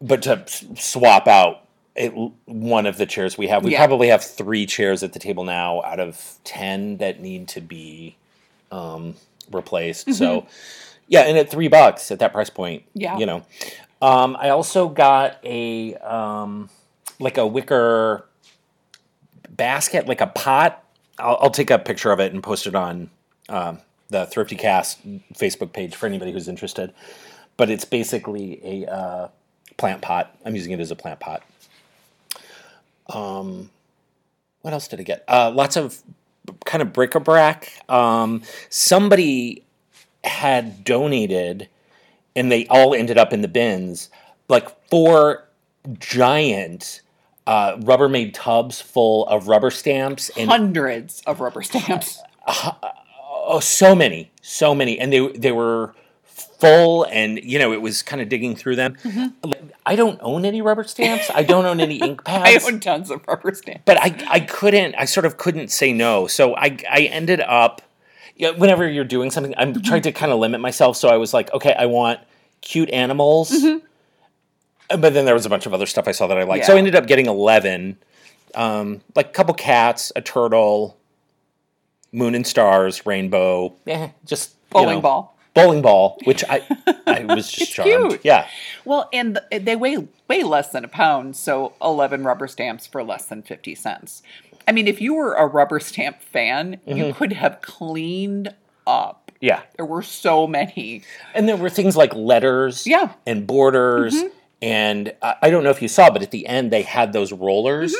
but 0.00 0.22
to 0.22 0.42
swap 0.76 1.28
out 1.28 1.66
it, 1.94 2.12
one 2.46 2.86
of 2.86 2.96
the 2.96 3.06
chairs 3.06 3.36
we 3.38 3.46
have, 3.48 3.62
we 3.62 3.72
Yeah. 3.72 3.78
probably 3.86 4.08
have 4.08 4.24
three 4.24 4.66
chairs 4.66 5.02
at 5.04 5.12
the 5.12 5.18
table 5.20 5.44
now 5.44 5.82
out 5.82 6.00
of 6.00 6.34
10 6.44 6.96
that 6.96 7.20
need 7.20 7.46
to 7.48 7.60
be 7.60 8.16
um, 8.72 9.14
replaced. 9.50 10.14
So, 10.14 10.46
yeah, 11.08 11.22
and 11.22 11.36
at 11.38 11.50
three 11.50 11.68
bucks 11.68 12.10
at 12.10 12.18
that 12.20 12.32
price 12.32 12.50
point, 12.50 12.84
Yeah. 12.94 13.18
you 13.18 13.26
know. 13.26 13.44
Um, 14.00 14.36
I 14.38 14.48
also 14.48 14.88
got 14.88 15.38
a 15.44 15.94
um, 15.96 16.68
like 17.20 17.38
a 17.38 17.46
wicker 17.46 18.26
basket, 19.48 20.06
like 20.08 20.20
a 20.20 20.26
pot. 20.26 20.82
I'll, 21.18 21.38
I'll 21.42 21.50
take 21.50 21.70
a 21.70 21.78
picture 21.78 22.10
of 22.10 22.18
it 22.20 22.32
and 22.32 22.42
post 22.42 22.66
it 22.66 22.74
on 22.74 23.10
um, 23.48 23.78
the 24.08 24.26
Thrifty 24.26 24.56
Cast 24.56 25.06
Facebook 25.34 25.72
page 25.72 25.94
for 25.94 26.06
anybody 26.06 26.32
who's 26.32 26.48
interested. 26.48 26.92
But 27.56 27.70
it's 27.70 27.84
basically 27.84 28.60
a 28.64 28.90
uh, 28.90 29.28
plant 29.76 30.02
pot. 30.02 30.34
I'm 30.44 30.56
using 30.56 30.72
it 30.72 30.80
as 30.80 30.90
a 30.90 30.96
plant 30.96 31.20
pot. 31.20 31.42
Um, 33.08 33.70
what 34.62 34.72
else 34.72 34.88
did 34.88 35.00
I 35.00 35.02
get? 35.02 35.24
Uh, 35.28 35.50
lots 35.54 35.76
of 35.76 36.02
kind 36.64 36.82
of 36.82 36.92
bric-a-brac. 36.92 37.72
Um, 37.88 38.42
somebody 38.68 39.64
had 40.24 40.84
donated, 40.84 41.68
and 42.34 42.50
they 42.50 42.66
all 42.66 42.94
ended 42.94 43.18
up 43.18 43.32
in 43.32 43.42
the 43.42 43.48
bins, 43.48 44.08
like 44.48 44.68
four 44.88 45.48
giant 45.98 47.02
uh, 47.46 47.76
Rubbermaid 47.76 48.34
tubs 48.34 48.80
full 48.80 49.26
of 49.26 49.48
rubber 49.48 49.70
stamps 49.70 50.30
and 50.36 50.48
Hundreds 50.48 51.22
of 51.26 51.40
rubber 51.40 51.62
stamps. 51.62 52.20
oh, 52.46 53.60
so 53.60 53.94
many, 53.94 54.30
so 54.42 54.74
many, 54.74 54.98
and 54.98 55.12
they 55.12 55.26
they 55.28 55.52
were 55.52 55.94
full 56.62 57.04
and 57.04 57.38
you 57.42 57.58
know 57.58 57.72
it 57.72 57.82
was 57.82 58.02
kind 58.02 58.22
of 58.22 58.28
digging 58.28 58.56
through 58.56 58.76
them. 58.76 58.96
Mm-hmm. 59.04 59.50
I 59.84 59.96
don't 59.96 60.18
own 60.22 60.44
any 60.44 60.62
rubber 60.62 60.84
stamps. 60.84 61.30
I 61.34 61.42
don't 61.42 61.66
own 61.66 61.80
any 61.80 61.96
ink 61.96 62.24
pads. 62.24 62.64
I 62.64 62.68
own 62.72 62.80
tons 62.80 63.10
of 63.10 63.20
rubber 63.28 63.52
stamps. 63.54 63.82
but 63.84 63.96
I 63.98 64.16
I 64.28 64.40
couldn't 64.40 64.94
I 64.96 65.04
sort 65.04 65.26
of 65.26 65.36
couldn't 65.36 65.68
say 65.70 65.92
no. 65.92 66.26
So 66.26 66.54
I 66.56 66.78
I 66.90 67.02
ended 67.12 67.40
up 67.40 67.82
you 68.36 68.50
know, 68.50 68.58
whenever 68.58 68.88
you're 68.88 69.04
doing 69.04 69.30
something, 69.30 69.54
I'm 69.58 69.74
Mm-hmm. 69.74 69.82
trying 69.82 70.02
to 70.02 70.12
kind 70.12 70.32
of 70.32 70.38
limit 70.38 70.60
myself. 70.60 70.96
So 70.96 71.08
I 71.08 71.16
was 71.18 71.34
like, 71.34 71.52
okay, 71.52 71.74
I 71.78 71.86
want 71.86 72.18
cute 72.62 72.88
animals. 72.90 73.50
Mm-hmm. 73.50 73.84
But 75.00 75.14
then 75.14 75.24
there 75.26 75.34
was 75.34 75.46
a 75.46 75.50
bunch 75.50 75.66
of 75.66 75.74
other 75.74 75.86
stuff 75.86 76.06
I 76.08 76.12
saw 76.12 76.26
that 76.26 76.38
I 76.38 76.44
liked. 76.44 76.66
So 76.66 76.74
I 76.74 76.78
ended 76.78 76.94
up 76.94 77.06
getting 77.06 77.26
11, 77.26 77.96
um, 78.54 79.00
like 79.14 79.28
a 79.28 79.32
couple 79.32 79.54
cats, 79.54 80.12
a 80.16 80.20
turtle, 80.20 80.96
moon 82.12 82.34
and 82.34 82.46
stars, 82.46 83.06
rainbow, 83.06 83.74
eh, 83.86 84.08
just 84.26 84.50
you 84.50 84.56
Bowling 84.70 84.96
know, 84.96 85.00
ball. 85.00 85.38
Bowling 85.54 85.82
ball, 85.82 86.18
which 86.24 86.42
I 86.48 86.62
I 87.06 87.24
was 87.34 87.50
just 87.50 87.72
charmed. 87.72 88.10
cute. 88.10 88.20
Yeah, 88.24 88.46
Well, 88.84 89.08
and 89.12 89.38
th- 89.50 89.64
they 89.64 89.76
weigh 89.76 90.08
way 90.28 90.42
less 90.42 90.70
than 90.70 90.84
a 90.84 90.88
pound, 90.88 91.36
so 91.36 91.74
11 91.82 92.24
rubber 92.24 92.48
stamps 92.48 92.86
for 92.86 93.02
less 93.04 93.26
than 93.26 93.42
50 93.42 93.74
cents. 93.74 94.22
I 94.66 94.72
mean, 94.72 94.86
if 94.88 95.00
you 95.00 95.14
were 95.14 95.34
a 95.34 95.46
rubber 95.46 95.80
stamp 95.80 96.22
fan, 96.22 96.78
Mm-hmm. 96.86 96.96
you 96.98 97.12
could 97.14 97.32
have 97.34 97.60
cleaned 97.60 98.54
up. 98.86 99.30
yeah. 99.40 99.62
There 99.76 99.84
were 99.86 100.02
so 100.02 100.46
many. 100.46 101.02
And 101.34 101.48
there 101.48 101.56
were 101.56 101.70
things 101.70 101.96
like 101.96 102.14
letters 102.14 102.86
Yeah. 102.86 103.00
Mm-hmm. 103.06 103.18
and 103.26 103.46
borders. 103.46 104.22
And 104.62 105.12
I, 105.22 105.34
I 105.42 105.50
don't 105.50 105.64
know 105.64 105.70
if 105.70 105.82
you 105.82 105.88
saw, 105.88 106.10
but 106.10 106.22
at 106.22 106.30
the 106.30 106.46
end 106.46 106.70
they 106.70 106.82
had 106.82 107.12
those 107.12 107.32
rollers. 107.32 107.94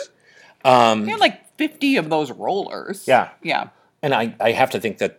Um, 0.64 1.04
They 1.04 1.10
had 1.10 1.20
like 1.20 1.56
50 1.58 1.96
of 1.96 2.08
those 2.10 2.30
rollers. 2.30 3.06
Yeah. 3.08 3.30
Yeah. 3.42 3.68
and 4.02 4.14
I, 4.14 4.34
I 4.40 4.52
have 4.52 4.70
to 4.70 4.80
think 4.80 4.98
that, 4.98 5.18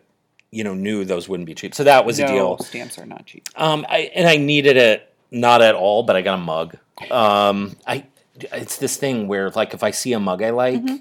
you 0.53 0.63
know, 0.63 0.74
knew 0.74 1.03
those 1.03 1.27
wouldn't 1.27 1.48
be 1.48 1.55
cheap. 1.55 1.74
So 1.75 1.83
that 1.83 2.05
was 2.05 2.19
a 2.19 2.27
deal. 2.27 2.57
stamps 2.60 2.98
are 3.00 3.05
not 3.05 3.25
cheap. 3.25 3.48
Um, 3.55 3.86
I, 3.89 4.12
and 4.15 4.27
I 4.27 4.38
needed 4.38 4.77
it 4.77 5.13
not 5.31 5.62
at 5.62 5.74
all, 5.75 6.03
but 6.03 6.15
I 6.15 6.22
got 6.22 6.36
a 6.36 6.41
mug. 6.41 6.77
Um, 7.12 7.75
I 7.88 8.05
it's 8.36 8.77
this 8.77 8.98
thing 8.98 9.27
where 9.27 9.50
like 9.51 9.74
if 9.74 9.83
I 9.83 9.91
see 9.91 10.13
a 10.13 10.19
mug 10.19 10.41
I 10.43 10.51
like, 10.51 10.81
Mm-hmm. 10.81 10.95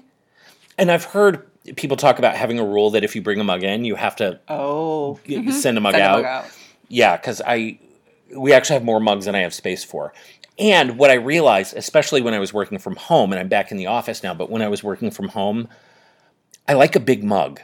and 0.77 0.91
I've 0.91 1.03
heard 1.05 1.45
people 1.75 1.97
talk 1.97 2.19
about 2.19 2.35
having 2.35 2.59
a 2.59 2.65
rule 2.65 2.89
that 2.91 3.03
if 3.03 3.15
you 3.15 3.21
bring 3.21 3.39
a 3.39 3.43
mug 3.43 3.63
in, 3.63 3.85
you 3.85 3.95
have 3.95 4.15
to 4.17 4.39
Oh. 4.49 5.19
y- 5.29 5.49
send 5.51 5.77
a 5.77 5.81
mug 5.81 5.93
Send 5.93 6.03
a 6.03 6.07
out. 6.07 6.15
mug 6.17 6.25
out. 6.25 6.45
Yeah, 6.89 7.15
because 7.17 7.41
I 7.45 7.79
we 8.35 8.53
actually 8.53 8.73
have 8.75 8.83
more 8.83 8.99
mugs 8.99 9.25
than 9.25 9.35
I 9.35 9.39
have 9.41 9.53
space 9.53 9.83
for. 9.83 10.13
And 10.59 10.97
what 10.97 11.09
I 11.09 11.15
realized, 11.15 11.75
especially 11.75 12.21
when 12.21 12.33
I 12.33 12.39
was 12.39 12.53
working 12.53 12.77
from 12.79 12.95
home, 12.95 13.31
and 13.31 13.39
I'm 13.39 13.47
back 13.47 13.71
in 13.71 13.77
the 13.77 13.87
office 13.87 14.21
now, 14.23 14.33
but 14.33 14.49
when 14.51 14.61
I 14.61 14.67
was 14.67 14.83
working 14.83 15.09
from 15.11 15.29
home, 15.29 15.67
I 16.67 16.73
like 16.73 16.95
a 16.95 16.99
big 16.99 17.23
mug. 17.23 17.59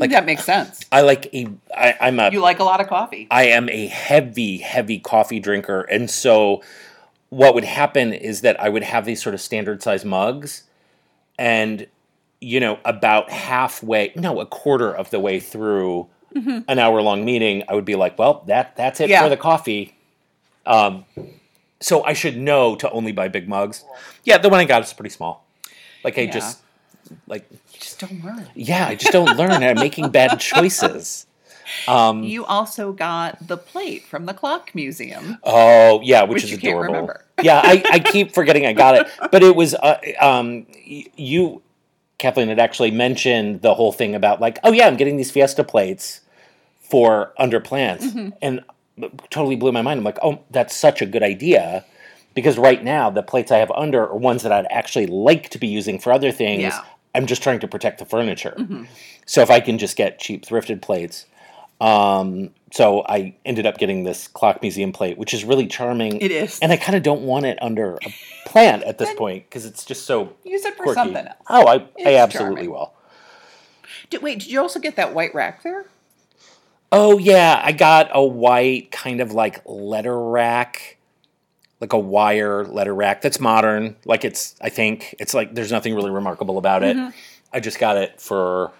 Like- 0.00 0.10
that 0.10 0.24
makes 0.26 0.44
sense. 0.44 0.80
I 0.92 1.00
like 1.02 1.32
a 1.34 1.48
I, 1.76 1.94
I'm 2.00 2.18
a 2.20 2.30
You 2.30 2.40
like 2.40 2.58
a 2.58 2.64
lot 2.64 2.80
of 2.80 2.86
coffee. 2.88 3.26
I 3.30 3.44
am 3.48 3.68
a 3.68 3.86
heavy, 3.86 4.58
heavy 4.58 4.98
coffee 4.98 5.40
drinker. 5.40 5.82
And 5.82 6.10
so 6.10 6.62
what 7.30 7.54
would 7.54 7.64
happen 7.64 8.12
is 8.12 8.40
that 8.42 8.58
I 8.60 8.68
would 8.68 8.82
have 8.84 9.04
these 9.04 9.22
sort 9.22 9.34
of 9.34 9.40
standard 9.40 9.82
size 9.82 10.04
mugs 10.04 10.64
and 11.38 11.86
you 12.40 12.60
know, 12.60 12.78
about 12.84 13.30
halfway, 13.30 14.12
no, 14.14 14.40
a 14.40 14.46
quarter 14.46 14.94
of 14.94 15.10
the 15.10 15.18
way 15.18 15.40
through 15.40 16.06
an 16.34 16.78
hour 16.78 17.02
long 17.02 17.24
meeting, 17.24 17.64
I 17.68 17.74
would 17.74 17.84
be 17.84 17.96
like, 17.96 18.16
well, 18.16 18.44
that 18.46 18.76
that's 18.76 19.00
it 19.00 19.10
Yeah. 19.10 19.24
for 19.24 19.28
the 19.28 19.36
coffee. 19.36 19.96
Um, 20.64 21.04
so 21.80 22.04
I 22.04 22.12
should 22.12 22.36
know 22.36 22.76
to 22.76 22.88
only 22.90 23.10
buy 23.10 23.26
big 23.26 23.48
mugs. 23.48 23.84
Yeah, 24.22 24.38
the 24.38 24.48
one 24.48 24.60
I 24.60 24.64
got 24.64 24.82
is 24.84 24.92
pretty 24.92 25.10
small. 25.10 25.44
Like 26.04 26.16
I 26.16 26.22
Yeah. 26.22 26.30
just 26.30 26.58
like 27.26 27.46
You 27.50 27.58
just 27.80 27.98
don't 28.00 28.24
learn. 28.24 28.46
yeah, 28.54 28.86
I 28.88 28.94
just 28.94 29.12
don't 29.12 29.36
learn. 29.36 29.62
I'm 29.62 29.76
making 29.76 30.10
bad 30.10 30.38
choices. 30.40 31.26
Um, 31.86 32.22
You 32.24 32.44
also 32.46 32.92
got 32.92 33.46
the 33.46 33.56
plate 33.58 34.04
from 34.04 34.26
the 34.26 34.34
clock 34.34 34.74
museum. 34.74 35.38
Oh 35.44 36.00
yeah, 36.02 36.22
which, 36.22 36.42
Which 36.42 36.52
is 36.52 36.58
adorable. 36.58 37.10
yeah, 37.42 37.60
I, 37.62 37.82
I 37.90 37.98
keep 38.12 38.32
forgetting 38.32 38.64
I 38.66 38.72
got 38.72 38.94
it, 38.96 39.06
but 39.30 39.42
it 39.42 39.54
was 39.54 39.74
uh, 39.74 39.98
um 40.20 40.66
you, 40.84 41.62
Kathleen 42.18 42.48
had 42.48 42.58
actually 42.58 42.90
mentioned 42.90 43.60
the 43.62 43.74
whole 43.74 43.92
thing 43.92 44.14
about 44.14 44.40
like 44.40 44.58
oh 44.64 44.72
yeah 44.72 44.86
I'm 44.86 44.96
getting 44.96 45.16
these 45.18 45.30
Fiesta 45.30 45.62
plates 45.64 46.20
for 46.80 47.32
under 47.38 47.60
plants 47.60 48.06
Mm-hmm. 48.06 48.30
and 48.40 48.64
totally 49.30 49.54
blew 49.56 49.70
my 49.72 49.82
mind. 49.82 49.98
I'm 49.98 50.04
like 50.04 50.18
oh 50.22 50.40
that's 50.50 50.74
such 50.74 51.02
a 51.02 51.06
good 51.06 51.22
idea 51.22 51.84
because 52.34 52.56
right 52.56 52.82
now 52.82 53.10
the 53.10 53.22
plates 53.22 53.52
I 53.52 53.58
have 53.58 53.70
under 53.72 54.06
are 54.08 54.16
ones 54.16 54.42
that 54.42 54.52
I'd 54.52 54.66
actually 54.70 55.06
like 55.06 55.50
to 55.50 55.58
be 55.58 55.66
using 55.68 55.98
for 55.98 56.12
other 56.12 56.32
things. 56.32 56.62
Yeah. 56.62 56.80
I'm 57.18 57.26
just 57.26 57.42
trying 57.42 57.58
to 57.60 57.68
protect 57.68 57.98
the 57.98 58.04
furniture. 58.04 58.54
Mm-hmm. 58.56 58.84
So 59.26 59.42
if 59.42 59.50
I 59.50 59.58
can 59.58 59.76
just 59.76 59.96
get 59.96 60.20
cheap 60.20 60.46
thrifted 60.46 60.80
plates. 60.80 61.26
Um, 61.80 62.50
so 62.72 63.04
I 63.08 63.34
ended 63.44 63.66
up 63.66 63.78
getting 63.78 64.04
this 64.04 64.28
clock 64.28 64.62
museum 64.62 64.92
plate, 64.92 65.18
which 65.18 65.34
is 65.34 65.44
really 65.44 65.66
charming. 65.66 66.20
It 66.20 66.30
is. 66.30 66.58
And 66.60 66.70
I 66.72 66.76
kind 66.76 66.96
of 66.96 67.02
don't 67.02 67.22
want 67.22 67.44
it 67.46 67.58
under 67.60 67.96
a 67.96 68.14
plant 68.46 68.84
at 68.84 68.98
this 68.98 69.12
point 69.14 69.48
because 69.48 69.66
it's 69.66 69.84
just 69.84 70.06
so 70.06 70.32
Use 70.44 70.64
it 70.64 70.76
for 70.76 70.84
quirky. 70.84 70.94
something 70.94 71.26
else. 71.26 71.36
Oh, 71.48 71.66
I, 71.66 71.88
I 72.04 72.14
absolutely 72.16 72.66
charming. 72.66 72.70
will. 72.70 72.94
Did, 74.10 74.22
wait, 74.22 74.38
did 74.40 74.48
you 74.48 74.60
also 74.60 74.78
get 74.78 74.96
that 74.96 75.12
white 75.12 75.34
rack 75.34 75.62
there? 75.64 75.86
Oh 76.92 77.18
yeah, 77.18 77.60
I 77.62 77.72
got 77.72 78.10
a 78.12 78.24
white 78.24 78.90
kind 78.92 79.20
of 79.20 79.32
like 79.32 79.60
letter 79.66 80.18
rack, 80.18 80.97
like 81.80 81.92
a 81.92 81.98
wire 81.98 82.64
letter 82.64 82.94
rack 82.94 83.20
that's 83.20 83.40
modern. 83.40 83.96
Like 84.04 84.24
it's, 84.24 84.54
I 84.60 84.68
think 84.68 85.14
it's 85.18 85.34
like 85.34 85.54
there's 85.54 85.72
nothing 85.72 85.94
really 85.94 86.10
remarkable 86.10 86.58
about 86.58 86.82
it. 86.82 86.96
I 87.52 87.60
just 87.60 87.78
got 87.78 87.96
it 87.96 88.20
for 88.20 88.72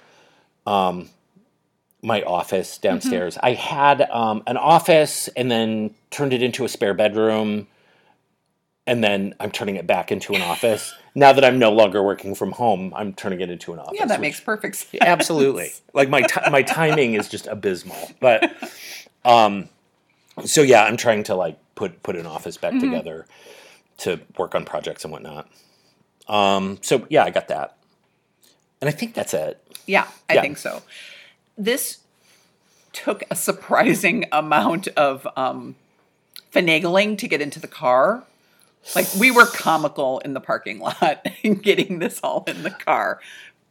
um, 0.66 1.08
my 2.02 2.22
office 2.22 2.78
downstairs. 2.78 3.38
I 3.42 3.52
had 3.52 4.02
um, 4.10 4.42
an 4.46 4.56
office 4.56 5.28
and 5.28 5.50
then 5.50 5.94
turned 6.10 6.32
it 6.32 6.42
into 6.42 6.64
a 6.64 6.68
spare 6.68 6.94
bedroom, 6.94 7.66
and 8.86 9.02
then 9.02 9.34
I'm 9.40 9.50
turning 9.50 9.76
it 9.76 9.86
back 9.86 10.12
into 10.12 10.34
an 10.34 10.42
office. 10.42 10.94
now 11.14 11.32
that 11.32 11.44
I'm 11.44 11.58
no 11.58 11.72
longer 11.72 12.02
working 12.02 12.34
from 12.34 12.52
home, 12.52 12.92
I'm 12.94 13.12
turning 13.14 13.40
it 13.40 13.50
into 13.50 13.72
an 13.72 13.78
office. 13.78 13.98
Yeah, 13.98 14.06
that 14.06 14.20
makes 14.20 14.40
perfect 14.40 14.76
sense. 14.76 14.88
absolutely 15.00 15.70
like 15.94 16.08
my 16.08 16.22
ti 16.22 16.40
my 16.50 16.62
timing 16.62 17.14
is 17.14 17.28
just 17.28 17.46
abysmal 17.46 18.10
but 18.20 18.52
um 19.24 19.68
so 20.44 20.62
yeah 20.62 20.84
i'm 20.84 20.96
trying 20.96 21.22
to 21.24 21.34
like 21.34 21.58
put 21.78 22.02
put 22.02 22.16
an 22.16 22.26
office 22.26 22.56
back 22.56 22.72
Mm-hmm. 22.72 22.90
together 22.90 23.26
to 23.98 24.20
work 24.36 24.54
on 24.54 24.64
projects 24.64 25.04
and 25.04 25.12
whatnot 25.12 25.48
um 26.28 26.78
so 26.82 27.06
yeah 27.08 27.24
i 27.24 27.30
got 27.30 27.48
that 27.48 27.76
and 28.80 28.88
i 28.88 28.92
think 28.92 29.14
that's 29.14 29.32
it 29.34 29.54
Yeah, 29.86 30.06
I 30.28 30.34
Yeah. 30.34 30.42
think 30.42 30.58
so. 30.58 30.82
This 31.56 31.98
took 32.92 33.22
a 33.30 33.34
surprising 33.34 34.26
amount 34.32 34.88
of 34.88 35.26
um, 35.44 35.76
finagling 36.54 37.16
to 37.18 37.26
get 37.28 37.40
into 37.40 37.58
the 37.60 37.68
car. 37.82 38.24
Like 38.94 39.06
we 39.18 39.30
were 39.30 39.46
comical 39.46 40.18
in 40.20 40.34
the 40.34 40.40
parking 40.40 40.78
lot 40.78 41.24
in 41.42 41.54
getting 41.54 41.98
this 42.00 42.20
all 42.22 42.44
in 42.46 42.62
the 42.64 42.70
car 42.70 43.20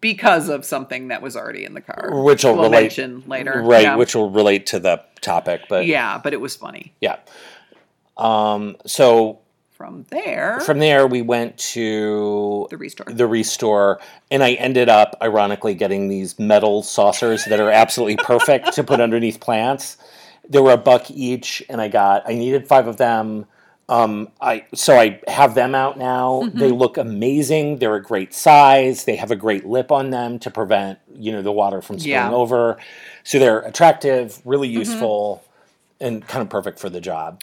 because 0.01 0.49
of 0.49 0.65
something 0.65 1.07
that 1.09 1.21
was 1.21 1.35
already 1.35 1.63
in 1.65 1.73
the 1.75 1.81
car, 1.81 2.09
Which 2.23 2.43
will 2.43 2.53
we'll 2.55 2.63
relate- 2.71 2.81
mention 2.97 3.23
later. 3.27 3.61
right 3.63 3.83
Yeah. 3.83 3.95
which 3.95 4.15
will 4.15 4.29
relate 4.31 4.65
to 4.73 4.79
the 4.79 5.03
topic 5.21 5.61
but 5.69 5.85
yeah, 5.85 6.13
yeah, 6.13 6.21
but 6.23 6.33
it 6.33 6.41
was 6.41 6.55
funny. 6.55 6.93
Um 8.17 8.75
so 8.85 9.39
From 9.71 10.05
there, 10.09 10.59
from 10.61 10.79
there 10.79 11.05
we 11.07 11.21
went 11.21 11.57
to 11.73 12.67
the 12.69 12.77
restore. 12.77 13.05
the 13.13 13.27
restore 13.27 13.99
and 14.31 14.43
i 14.43 14.53
ended 14.53 14.89
up 14.89 15.15
ironically 15.21 15.75
getting 15.75 16.07
these 16.07 16.37
metal 16.39 16.81
saucers 16.83 17.45
that 17.45 17.59
are 17.59 17.69
absolutely 17.71 18.17
perfect 18.17 18.73
to 18.73 18.83
put 18.83 18.99
underneath 18.99 19.39
plants 19.39 19.97
they 20.49 20.59
were 20.59 20.71
a 20.71 20.77
buck 20.77 21.11
each 21.11 21.63
and 21.69 21.79
i 21.81 21.87
got 21.87 22.23
i 22.27 22.33
needed 22.33 22.67
five 22.67 22.87
of 22.87 22.97
them 22.97 23.45
um, 23.89 24.27
I 24.41 24.65
so 24.75 24.97
I 24.99 25.21
have 25.29 25.55
them 25.55 25.73
out 25.73 25.97
now. 25.97 26.41
Mm-hmm. 26.43 26.59
They 26.59 26.71
look 26.71 26.97
amazing. 26.97 27.77
They're 27.77 27.95
a 27.95 28.03
great 28.03 28.33
size. 28.33 29.05
They 29.05 29.15
have 29.15 29.31
a 29.31 29.35
great 29.37 29.65
lip 29.65 29.93
on 29.93 30.09
them 30.09 30.39
to 30.39 30.51
prevent 30.51 30.99
you 31.15 31.31
know 31.31 31.41
the 31.41 31.53
water 31.53 31.81
from 31.81 31.97
spilling 31.97 32.11
Yeah. 32.11 32.25
Mm-hmm. 32.25 32.33
over. 32.33 32.77
So 33.23 33.39
they're 33.39 33.59
attractive, 33.61 34.41
really 34.43 34.67
useful, 34.67 35.41
and 36.01 36.27
kind 36.27 36.41
of 36.41 36.49
perfect 36.49 36.79
for 36.79 36.89
the 36.89 36.99
job. 36.99 37.41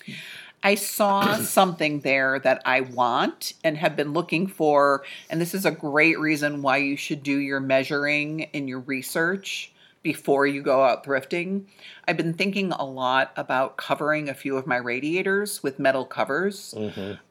I 0.64 0.74
saw 0.74 1.36
something 1.42 2.00
there 2.00 2.40
that 2.40 2.62
I 2.64 2.80
want 2.80 3.52
and 3.62 3.76
have 3.76 3.94
been 3.94 4.12
looking 4.12 4.46
for. 4.46 5.04
And 5.30 5.40
this 5.40 5.54
is 5.54 5.64
a 5.64 5.70
great 5.70 6.18
reason 6.18 6.62
why 6.62 6.78
you 6.78 6.96
should 6.96 7.22
do 7.22 7.38
your 7.38 7.60
measuring 7.60 8.46
and 8.54 8.68
your 8.68 8.80
research 8.80 9.70
before 10.02 10.46
you 10.46 10.62
go 10.62 10.82
out 10.82 11.04
thrifting. 11.04 11.64
I've 12.06 12.16
been 12.16 12.34
thinking 12.34 12.72
a 12.72 12.84
lot 12.84 13.32
about 13.36 13.76
covering 13.76 14.28
a 14.28 14.34
few 14.34 14.56
of 14.56 14.66
my 14.66 14.76
radiators 14.76 15.62
with 15.62 15.78
metal 15.78 16.04
covers. 16.04 16.74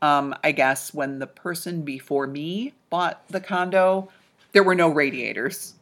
Um, 0.01 0.35
I 0.43 0.51
guess 0.51 0.93
when 0.93 1.19
the 1.19 1.27
person 1.27 1.81
before 1.81 2.25
me 2.25 2.73
bought 2.89 3.27
the 3.27 3.39
condo, 3.41 4.09
there 4.53 4.63
were 4.63 4.73
no 4.75 4.89
radiators. 4.89 5.73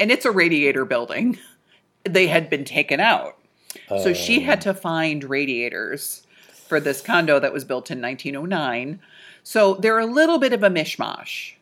And 0.00 0.10
it's 0.10 0.24
a 0.24 0.30
radiator 0.30 0.84
building. 0.84 1.38
They 2.04 2.28
had 2.28 2.48
been 2.48 2.64
taken 2.64 3.00
out. 3.00 3.36
So 3.88 4.14
she 4.14 4.40
had 4.40 4.62
to 4.62 4.72
find 4.72 5.24
radiators 5.24 6.26
for 6.68 6.80
this 6.80 7.00
condo 7.00 7.38
that 7.40 7.52
was 7.52 7.64
built 7.64 7.90
in 7.90 8.00
1909. 8.00 9.00
So 9.42 9.74
they're 9.74 9.98
a 9.98 10.06
little 10.06 10.38
bit 10.38 10.52
of 10.52 10.62
a 10.62 10.70
mishmash. 10.70 11.54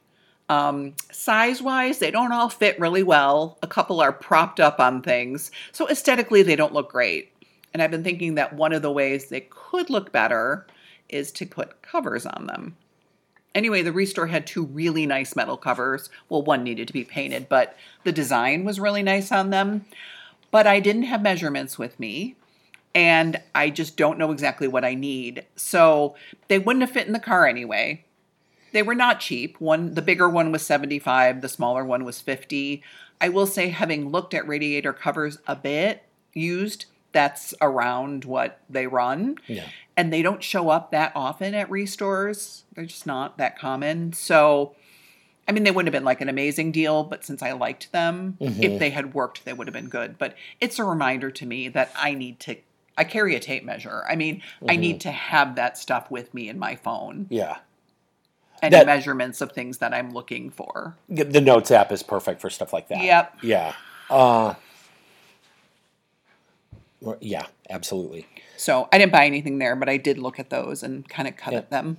Um, 0.48 0.94
size 1.10 1.60
wise, 1.60 1.98
they 1.98 2.10
don't 2.10 2.32
all 2.32 2.48
fit 2.48 2.78
really 2.78 3.02
well. 3.02 3.58
A 3.62 3.66
couple 3.66 4.00
are 4.00 4.12
propped 4.12 4.60
up 4.60 4.78
on 4.78 5.02
things. 5.02 5.50
So 5.72 5.88
aesthetically, 5.88 6.42
they 6.42 6.56
don't 6.56 6.74
look 6.74 6.90
great. 6.90 7.32
And 7.72 7.82
I've 7.82 7.90
been 7.90 8.04
thinking 8.04 8.36
that 8.36 8.54
one 8.54 8.72
of 8.72 8.82
the 8.82 8.92
ways 8.92 9.26
they 9.26 9.46
could 9.50 9.90
look 9.90 10.12
better 10.12 10.66
is 11.08 11.30
to 11.32 11.46
put 11.46 11.82
covers 11.82 12.26
on 12.26 12.46
them. 12.46 12.76
Anyway, 13.54 13.82
the 13.82 13.92
Restore 13.92 14.26
had 14.26 14.46
two 14.46 14.66
really 14.66 15.06
nice 15.06 15.34
metal 15.34 15.56
covers. 15.56 16.10
Well, 16.28 16.42
one 16.42 16.62
needed 16.62 16.86
to 16.88 16.92
be 16.92 17.04
painted, 17.04 17.48
but 17.48 17.76
the 18.04 18.12
design 18.12 18.64
was 18.64 18.78
really 18.78 19.02
nice 19.02 19.32
on 19.32 19.50
them. 19.50 19.86
But 20.50 20.66
I 20.66 20.78
didn't 20.78 21.04
have 21.04 21.22
measurements 21.22 21.78
with 21.78 21.98
me, 21.98 22.36
and 22.96 23.38
I 23.54 23.68
just 23.68 23.98
don't 23.98 24.18
know 24.18 24.32
exactly 24.32 24.66
what 24.66 24.82
I 24.82 24.94
need. 24.94 25.44
So 25.54 26.16
they 26.48 26.58
wouldn't 26.58 26.80
have 26.80 26.90
fit 26.90 27.06
in 27.06 27.12
the 27.12 27.20
car 27.20 27.46
anyway. 27.46 28.02
They 28.72 28.82
were 28.82 28.94
not 28.94 29.20
cheap. 29.20 29.60
One 29.60 29.92
the 29.92 30.02
bigger 30.02 30.30
one 30.30 30.50
was 30.50 30.64
75, 30.64 31.42
the 31.42 31.48
smaller 31.48 31.84
one 31.84 32.04
was 32.04 32.22
50. 32.22 32.82
I 33.20 33.28
will 33.28 33.46
say 33.46 33.68
having 33.68 34.08
looked 34.10 34.32
at 34.32 34.48
radiator 34.48 34.94
covers 34.94 35.38
a 35.46 35.54
bit 35.54 36.04
used, 36.32 36.86
that's 37.12 37.54
around 37.60 38.24
what 38.24 38.60
they 38.68 38.86
run. 38.86 39.38
Yeah. 39.46 39.68
And 39.94 40.10
they 40.10 40.22
don't 40.22 40.42
show 40.42 40.70
up 40.70 40.90
that 40.90 41.12
often 41.14 41.54
at 41.54 41.70
restores. 41.70 42.64
They're 42.74 42.86
just 42.86 43.06
not 43.06 43.36
that 43.36 43.58
common. 43.58 44.14
So 44.14 44.74
I 45.48 45.52
mean, 45.52 45.62
they 45.64 45.70
wouldn't 45.70 45.92
have 45.92 45.98
been 45.98 46.04
like 46.04 46.20
an 46.20 46.28
amazing 46.28 46.72
deal, 46.72 47.04
but 47.04 47.24
since 47.24 47.42
I 47.42 47.52
liked 47.52 47.92
them, 47.92 48.36
if 48.40 48.54
mm-hmm. 48.54 48.78
they 48.78 48.90
had 48.90 49.14
worked, 49.14 49.44
they 49.44 49.52
would 49.52 49.66
have 49.68 49.74
been 49.74 49.88
good. 49.88 50.18
But 50.18 50.34
it's 50.60 50.78
a 50.78 50.84
reminder 50.84 51.30
to 51.30 51.46
me 51.46 51.68
that 51.68 51.92
I 51.94 52.14
need 52.14 52.40
to, 52.40 52.56
I 52.96 53.04
carry 53.04 53.34
a 53.36 53.40
tape 53.40 53.64
measure. 53.64 54.04
I 54.08 54.16
mean, 54.16 54.42
I 54.68 54.76
need 54.76 55.00
to 55.02 55.10
have 55.10 55.56
that 55.56 55.76
stuff 55.76 56.10
with 56.10 56.32
me 56.32 56.48
in 56.48 56.58
my 56.58 56.76
phone. 56.76 57.26
Yeah. 57.30 57.58
Any 58.62 58.70
That- 58.70 58.86
measurements 58.86 59.40
of 59.42 59.52
things 59.52 59.78
that 59.78 59.92
I'm 59.92 60.12
looking 60.12 60.50
for. 60.50 60.96
The 61.08 61.40
Notes 61.40 61.70
app 61.70 61.92
is 61.92 62.02
perfect 62.02 62.40
for 62.40 62.48
stuff 62.48 62.72
like 62.72 62.88
that. 62.88 63.02
Yep. 63.02 63.34
Yeah. 63.42 63.74
Uh, 64.08 64.54
yeah, 67.20 67.46
absolutely. 67.68 68.26
So 68.56 68.88
I 68.90 68.98
didn't 68.98 69.12
buy 69.12 69.26
anything 69.26 69.58
there, 69.58 69.76
but 69.76 69.88
I 69.88 69.98
did 69.98 70.16
look 70.18 70.38
at 70.40 70.48
those 70.48 70.82
and 70.82 71.06
kind 71.08 71.28
of 71.28 71.36
cut 71.36 71.52
Yeah. 71.52 71.60
them. 71.68 71.98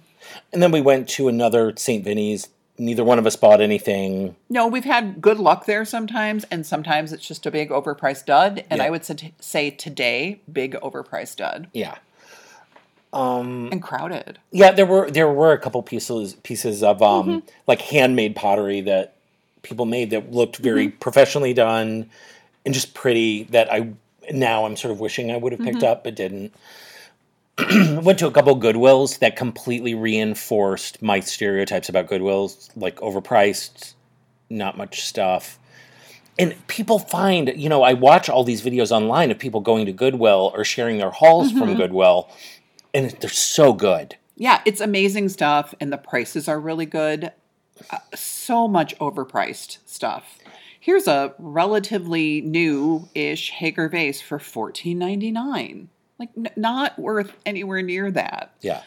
And 0.51 0.62
then 0.63 0.72
we 0.72 0.82
went 0.82 1.08
to 1.10 1.27
another 1.27 1.74
St. 1.77 2.04
Vinny's. 2.04 2.48
Neither 2.79 3.03
one 3.03 3.17
of 3.17 3.25
us 3.25 3.36
bought 3.36 3.60
anything. 3.60 4.36
No, 4.50 4.67
we've 4.67 4.86
had 4.86 5.19
good 5.22 5.39
luck 5.39 5.65
there 5.65 5.84
sometimes, 5.84 6.43
and 6.51 6.65
sometimes 6.65 7.12
it's 7.12 7.27
just 7.27 7.46
a 7.48 7.51
big 7.51 7.69
overpriced 7.69 8.25
dud. 8.25 8.63
And 8.69 8.77
Yeah. 8.79 8.86
I 8.86 8.89
would 8.91 9.03
say- 9.03 9.69
today, 9.72 10.39
big 10.51 10.74
overpriced 10.75 11.38
dud 11.38 11.67
Yeah. 11.74 11.96
Um, 13.13 13.69
and 13.72 13.81
crowded. 13.81 14.38
Yeah, 14.51 14.72
there 14.72 14.86
were 14.86 15.10
there 15.10 15.29
were 15.31 15.53
a 15.53 15.57
couple 15.57 15.81
pieces 15.81 16.36
pieces 16.43 16.84
of 16.84 17.01
um 17.01 17.27
Mm-hmm. 17.27 17.48
like 17.65 17.81
handmade 17.81 18.36
pottery 18.36 18.81
that 18.81 19.13
people 19.63 19.86
made 19.86 20.10
that 20.12 20.31
looked 20.31 20.57
very 20.57 20.88
Mm-hmm. 20.88 20.98
professionally 21.00 21.53
done 21.53 22.10
and 22.65 22.74
just 22.74 22.93
pretty 22.93 23.43
that 23.46 23.72
I 23.72 23.89
now 24.31 24.65
I'm 24.65 24.75
sort 24.75 24.91
of 24.91 25.00
wishing 25.00 25.31
I 25.31 25.38
would 25.38 25.53
have 25.53 25.62
picked 25.62 25.77
Mm-hmm. 25.77 25.86
up 25.86 26.03
but 26.03 26.15
didn't. 26.15 26.53
Went 28.04 28.20
to 28.20 28.28
a 28.28 28.32
couple 28.32 28.60
Goodwills 28.60 29.20
that 29.20 29.36
completely 29.36 29.96
reinforced 29.96 31.02
my 31.02 31.20
stereotypes 31.20 31.90
about 31.90 32.08
Goodwills, 32.08 32.70
like 32.76 32.98
overpriced, 32.98 33.94
not 34.50 34.78
much 34.78 35.02
stuff. 35.02 35.58
And 36.38 36.56
people 36.68 37.00
find, 37.00 37.52
you 37.56 37.68
know, 37.68 37.82
I 37.82 37.94
watch 37.94 38.30
all 38.30 38.44
these 38.44 38.62
videos 38.62 38.92
online 38.92 39.32
of 39.32 39.40
people 39.40 39.60
going 39.62 39.88
to 39.88 39.92
Goodwill 39.92 40.52
or 40.54 40.64
sharing 40.64 41.00
their 41.00 41.10
hauls 41.10 41.52
from 41.52 41.62
Mm-hmm. 41.70 41.78
Goodwill, 41.78 42.30
and 42.94 43.10
they're 43.20 43.30
so 43.30 43.74
good. 43.74 44.16
Yeah, 44.36 44.62
it's 44.66 44.80
amazing 44.80 45.30
stuff, 45.30 45.74
and 45.80 45.92
the 45.92 45.98
prices 45.98 46.48
are 46.48 46.60
really 46.60 46.86
good. 46.86 47.32
Uh, 47.90 47.98
so 48.14 48.68
much 48.68 48.96
overpriced 49.00 49.80
stuff. 49.88 50.38
Here's 50.80 51.08
a 51.08 51.34
relatively 51.40 52.42
new-ish 52.42 53.50
Haeger 53.50 53.90
vase 53.90 54.22
for 54.22 54.38
fourteen 54.38 55.00
ninety 55.00 55.32
nine. 55.32 55.90
Like 56.20 56.30
n- 56.38 56.50
not 56.56 56.98
worth 57.00 57.32
anywhere 57.46 57.82
near 57.82 58.10
that. 58.12 58.52
Yeah. 58.62 58.82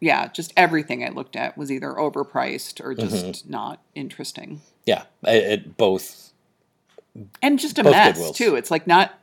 Yeah, 0.00 0.28
just 0.28 0.52
everything 0.56 1.04
I 1.04 1.10
looked 1.10 1.36
at 1.36 1.56
was 1.56 1.70
either 1.70 1.92
overpriced 1.92 2.84
or 2.84 2.94
just 2.94 3.24
Mm-hmm. 3.26 3.50
not 3.50 3.80
interesting, 3.94 4.60
Yeah, 4.84 5.04
it, 5.24 5.44
it 5.44 5.76
both. 5.76 6.32
and 7.40 7.58
just 7.58 7.78
a 7.78 7.84
mess 7.84 8.18
Goodwills. 8.18 8.34
too. 8.36 8.56
It's 8.56 8.70
like 8.70 8.86
not. 8.86 9.14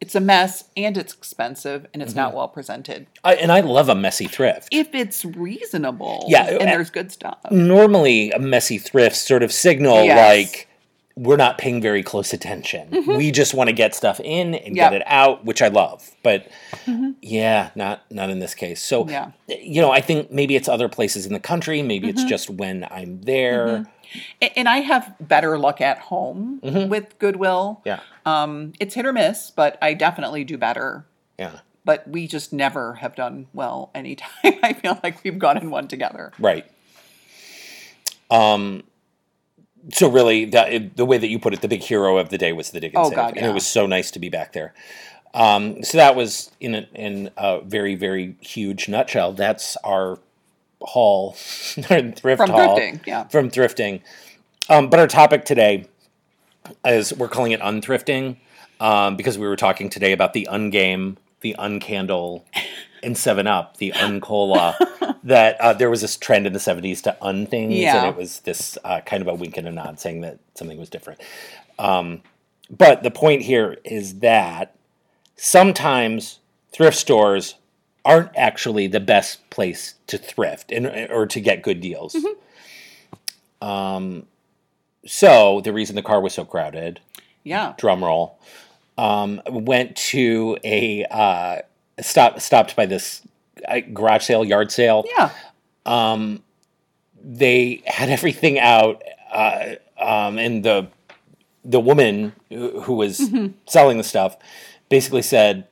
It's 0.00 0.14
a 0.14 0.20
mess 0.20 0.64
and 0.76 0.98
it's 0.98 1.14
expensive 1.14 1.86
and 1.94 2.02
it's 2.02 2.12
Mm-hmm. 2.12 2.20
not 2.20 2.34
well 2.34 2.48
presented. 2.48 3.06
I, 3.24 3.36
and 3.36 3.50
I 3.50 3.60
love 3.60 3.88
a 3.88 3.94
messy 3.94 4.26
thrift. 4.26 4.68
If 4.70 4.94
it's 4.94 5.24
reasonable, 5.24 6.26
Yeah, 6.28 6.46
and 6.46 6.62
uh, 6.62 6.64
there's 6.66 6.90
good 6.90 7.10
stuff. 7.10 7.38
Normally, 7.50 8.30
a 8.32 8.38
messy 8.38 8.76
thrift 8.78 9.16
sort 9.16 9.42
of 9.42 9.50
signal 9.50 10.04
Yes. 10.04 10.52
like 10.52 10.68
we're 11.16 11.36
not 11.36 11.58
paying 11.58 11.80
very 11.80 12.02
close 12.02 12.32
attention. 12.32 12.88
We 13.06 13.30
just 13.30 13.54
want 13.54 13.68
to 13.68 13.72
get 13.72 13.94
stuff 13.94 14.18
in 14.20 14.54
and 14.54 14.74
Mm-hmm. 14.74 14.76
Yep. 14.76 14.90
get 14.90 15.00
it 15.00 15.02
out, 15.06 15.44
which 15.44 15.62
I 15.62 15.68
love. 15.68 16.10
But 16.24 16.48
yeah, 17.20 17.70
not 17.76 18.02
not 18.10 18.30
in 18.30 18.40
this 18.40 18.54
case. 18.54 18.82
So 18.82 19.08
Yeah. 19.08 19.30
you 19.46 19.80
know, 19.80 19.92
I 19.92 20.00
think 20.00 20.32
maybe 20.32 20.56
it's 20.56 20.68
other 20.68 20.88
places 20.88 21.24
in 21.26 21.32
the 21.32 21.38
country. 21.40 21.82
Maybe 21.82 22.08
Mm-hmm. 22.08 22.18
it's 22.18 22.24
just 22.24 22.50
when 22.50 22.86
I'm 22.90 23.20
there. 23.22 23.86
A- 24.42 24.58
And 24.58 24.68
I 24.68 24.78
have 24.78 25.14
better 25.20 25.56
luck 25.58 25.80
at 25.80 25.98
home 25.98 26.60
with 26.62 27.16
Goodwill. 27.20 27.80
Yeah, 27.84 28.00
Um, 28.26 28.72
it's 28.80 28.94
hit 28.94 29.06
or 29.06 29.12
miss, 29.12 29.50
but 29.50 29.78
I 29.80 29.94
definitely 29.94 30.42
do 30.44 30.58
better. 30.58 31.04
yeah, 31.38 31.60
But 31.84 32.08
we 32.08 32.26
just 32.26 32.52
never 32.52 32.94
have 32.94 33.14
done 33.14 33.46
well 33.54 33.90
anytime. 33.94 34.30
I 34.62 34.72
feel 34.72 34.98
like 35.04 35.22
we've 35.22 35.38
gone 35.38 35.58
in 35.58 35.70
one 35.70 35.86
together. 35.88 36.32
right. 36.40 36.66
Um. 38.30 38.82
So 39.92 40.08
really, 40.08 40.44
the 40.46 40.90
the 40.94 41.04
way 41.04 41.18
that 41.18 41.28
you 41.28 41.38
put 41.38 41.52
it, 41.54 41.60
the 41.60 41.68
big 41.68 41.82
hero 41.82 42.16
of 42.18 42.30
the 42.30 42.38
day 42.38 42.52
was 42.52 42.70
the 42.70 42.80
Dickens. 42.80 43.06
and 43.08 43.14
Oh, 43.14 43.16
God, 43.16 43.34
and 43.36 43.44
yeah. 43.44 43.50
it 43.50 43.54
was 43.54 43.66
so 43.66 43.86
nice 43.86 44.10
to 44.12 44.18
be 44.18 44.28
back 44.28 44.52
there. 44.52 44.72
Um, 45.34 45.82
so 45.82 45.98
that 45.98 46.14
was 46.14 46.50
in 46.60 46.74
a, 46.74 46.88
in 46.94 47.30
a 47.36 47.60
very 47.60 47.94
very 47.94 48.36
huge 48.40 48.88
nutshell. 48.88 49.32
That's 49.32 49.76
our 49.84 50.20
haul, 50.80 51.36
our 51.90 52.12
thrift 52.12 52.38
From 52.38 52.50
haul 52.50 52.78
thrifting, 52.78 53.06
yeah. 53.06 53.24
from 53.28 53.50
thrifting. 53.50 54.00
Um, 54.68 54.88
but 54.88 55.00
our 55.00 55.06
topic 55.06 55.44
today 55.44 55.86
is 56.84 57.12
we're 57.14 57.28
calling 57.28 57.52
it 57.52 57.60
unthrifting 57.60 58.38
um, 58.80 59.16
because 59.16 59.36
we 59.38 59.46
were 59.46 59.56
talking 59.56 59.90
today 59.90 60.12
about 60.12 60.32
the 60.32 60.48
ungame, 60.50 61.16
the 61.40 61.54
uncandle, 61.58 62.42
and 63.02 63.16
Seven 63.18 63.46
Up, 63.46 63.76
the 63.76 63.92
uncola. 63.92 64.74
that 65.24 65.60
uh, 65.60 65.72
there 65.72 65.90
was 65.90 66.00
this 66.02 66.16
trend 66.16 66.46
in 66.46 66.52
the 66.52 66.60
seventies 66.60 67.02
to 67.02 67.16
un 67.24 67.46
things, 67.46 67.74
Yeah. 67.74 67.96
and 68.04 68.06
it 68.08 68.16
was 68.16 68.40
this 68.40 68.78
uh, 68.84 69.00
kind 69.00 69.20
of 69.22 69.28
a 69.28 69.34
wink 69.34 69.56
and 69.56 69.66
a 69.66 69.72
nod 69.72 69.98
saying 69.98 70.20
that 70.20 70.38
something 70.54 70.78
was 70.78 70.88
different. 70.90 71.20
Um, 71.78 72.22
but 72.70 73.02
the 73.02 73.10
point 73.10 73.42
here 73.42 73.78
is 73.84 74.20
that 74.20 74.76
sometimes 75.36 76.38
thrift 76.72 76.96
stores 76.96 77.56
aren't 78.04 78.30
actually 78.36 78.86
the 78.86 79.00
best 79.00 79.48
place 79.50 79.94
to 80.06 80.18
thrift 80.18 80.70
and 80.70 80.86
or 81.10 81.26
to 81.26 81.40
get 81.40 81.62
good 81.62 81.80
deals. 81.80 82.14
Um, 83.62 84.26
so 85.06 85.60
the 85.62 85.72
reason 85.72 85.96
the 85.96 86.02
car 86.02 86.20
was 86.20 86.34
so 86.34 86.44
crowded, 86.44 87.00
Yeah. 87.44 87.74
drum 87.78 88.04
roll, 88.04 88.38
um, 88.98 89.40
went 89.50 89.96
to 89.96 90.58
a 90.64 91.04
uh, 91.10 91.62
stop 92.00 92.40
stopped 92.40 92.76
by 92.76 92.86
this 92.86 93.22
garage 93.92 94.24
sale, 94.24 94.44
yard 94.44 94.70
sale. 94.72 95.04
Yeah. 95.16 95.30
They 97.22 97.82
had 97.86 98.08
everything 98.18 98.58
out, 98.58 99.02
uh, 99.32 99.74
um, 99.98 100.38
and 100.38 100.64
the 100.64 100.88
the 101.64 101.80
woman 101.80 102.34
who 102.50 102.80
who 102.82 102.94
was 102.94 103.30
selling 103.66 103.98
the 103.98 104.04
stuff 104.04 104.36
basically 104.90 105.22
said, 105.22 105.66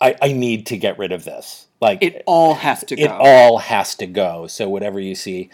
"I, 0.00 0.14
I 0.20 0.32
need 0.32 0.66
to 0.66 0.76
get 0.76 0.98
rid 0.98 1.12
of 1.12 1.24
this. 1.24 1.66
Like 1.80 2.02
It 2.02 2.22
all 2.26 2.54
has 2.54 2.84
to 2.84 2.96
go. 2.96 3.02
it 3.02 3.10
all 3.10 3.58
has 3.58 3.94
to 3.96 4.06
go. 4.06 4.46
So 4.46 4.68
whatever 4.68 4.98
you 5.00 5.14
see. 5.14 5.50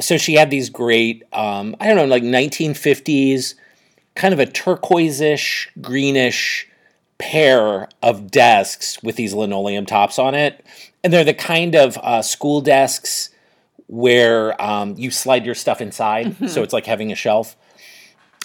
So 0.00 0.16
she 0.16 0.34
had 0.34 0.50
these 0.50 0.70
great, 0.70 1.22
um, 1.34 1.76
I 1.78 1.86
don't 1.86 1.96
know, 1.96 2.06
like 2.06 2.22
1950s, 2.22 3.54
kind 4.14 4.32
of 4.32 4.40
a 4.40 4.46
turquoise-ish, 4.46 5.68
greenish 5.80 6.66
pair 7.22 7.88
of 8.02 8.32
desks 8.32 9.00
with 9.00 9.14
these 9.14 9.32
linoleum 9.32 9.86
tops 9.86 10.18
on 10.18 10.34
it, 10.34 10.66
and 11.04 11.12
they're 11.12 11.22
the 11.22 11.32
kind 11.32 11.76
of 11.76 11.96
uh, 11.98 12.20
school 12.20 12.60
desks 12.60 13.30
where 13.86 14.60
um, 14.60 14.96
you 14.98 15.08
slide 15.12 15.46
your 15.46 15.54
stuff 15.54 15.80
inside, 15.80 16.50
so 16.50 16.64
it's 16.64 16.72
like 16.72 16.84
having 16.84 17.12
a 17.12 17.14
shelf. 17.14 17.56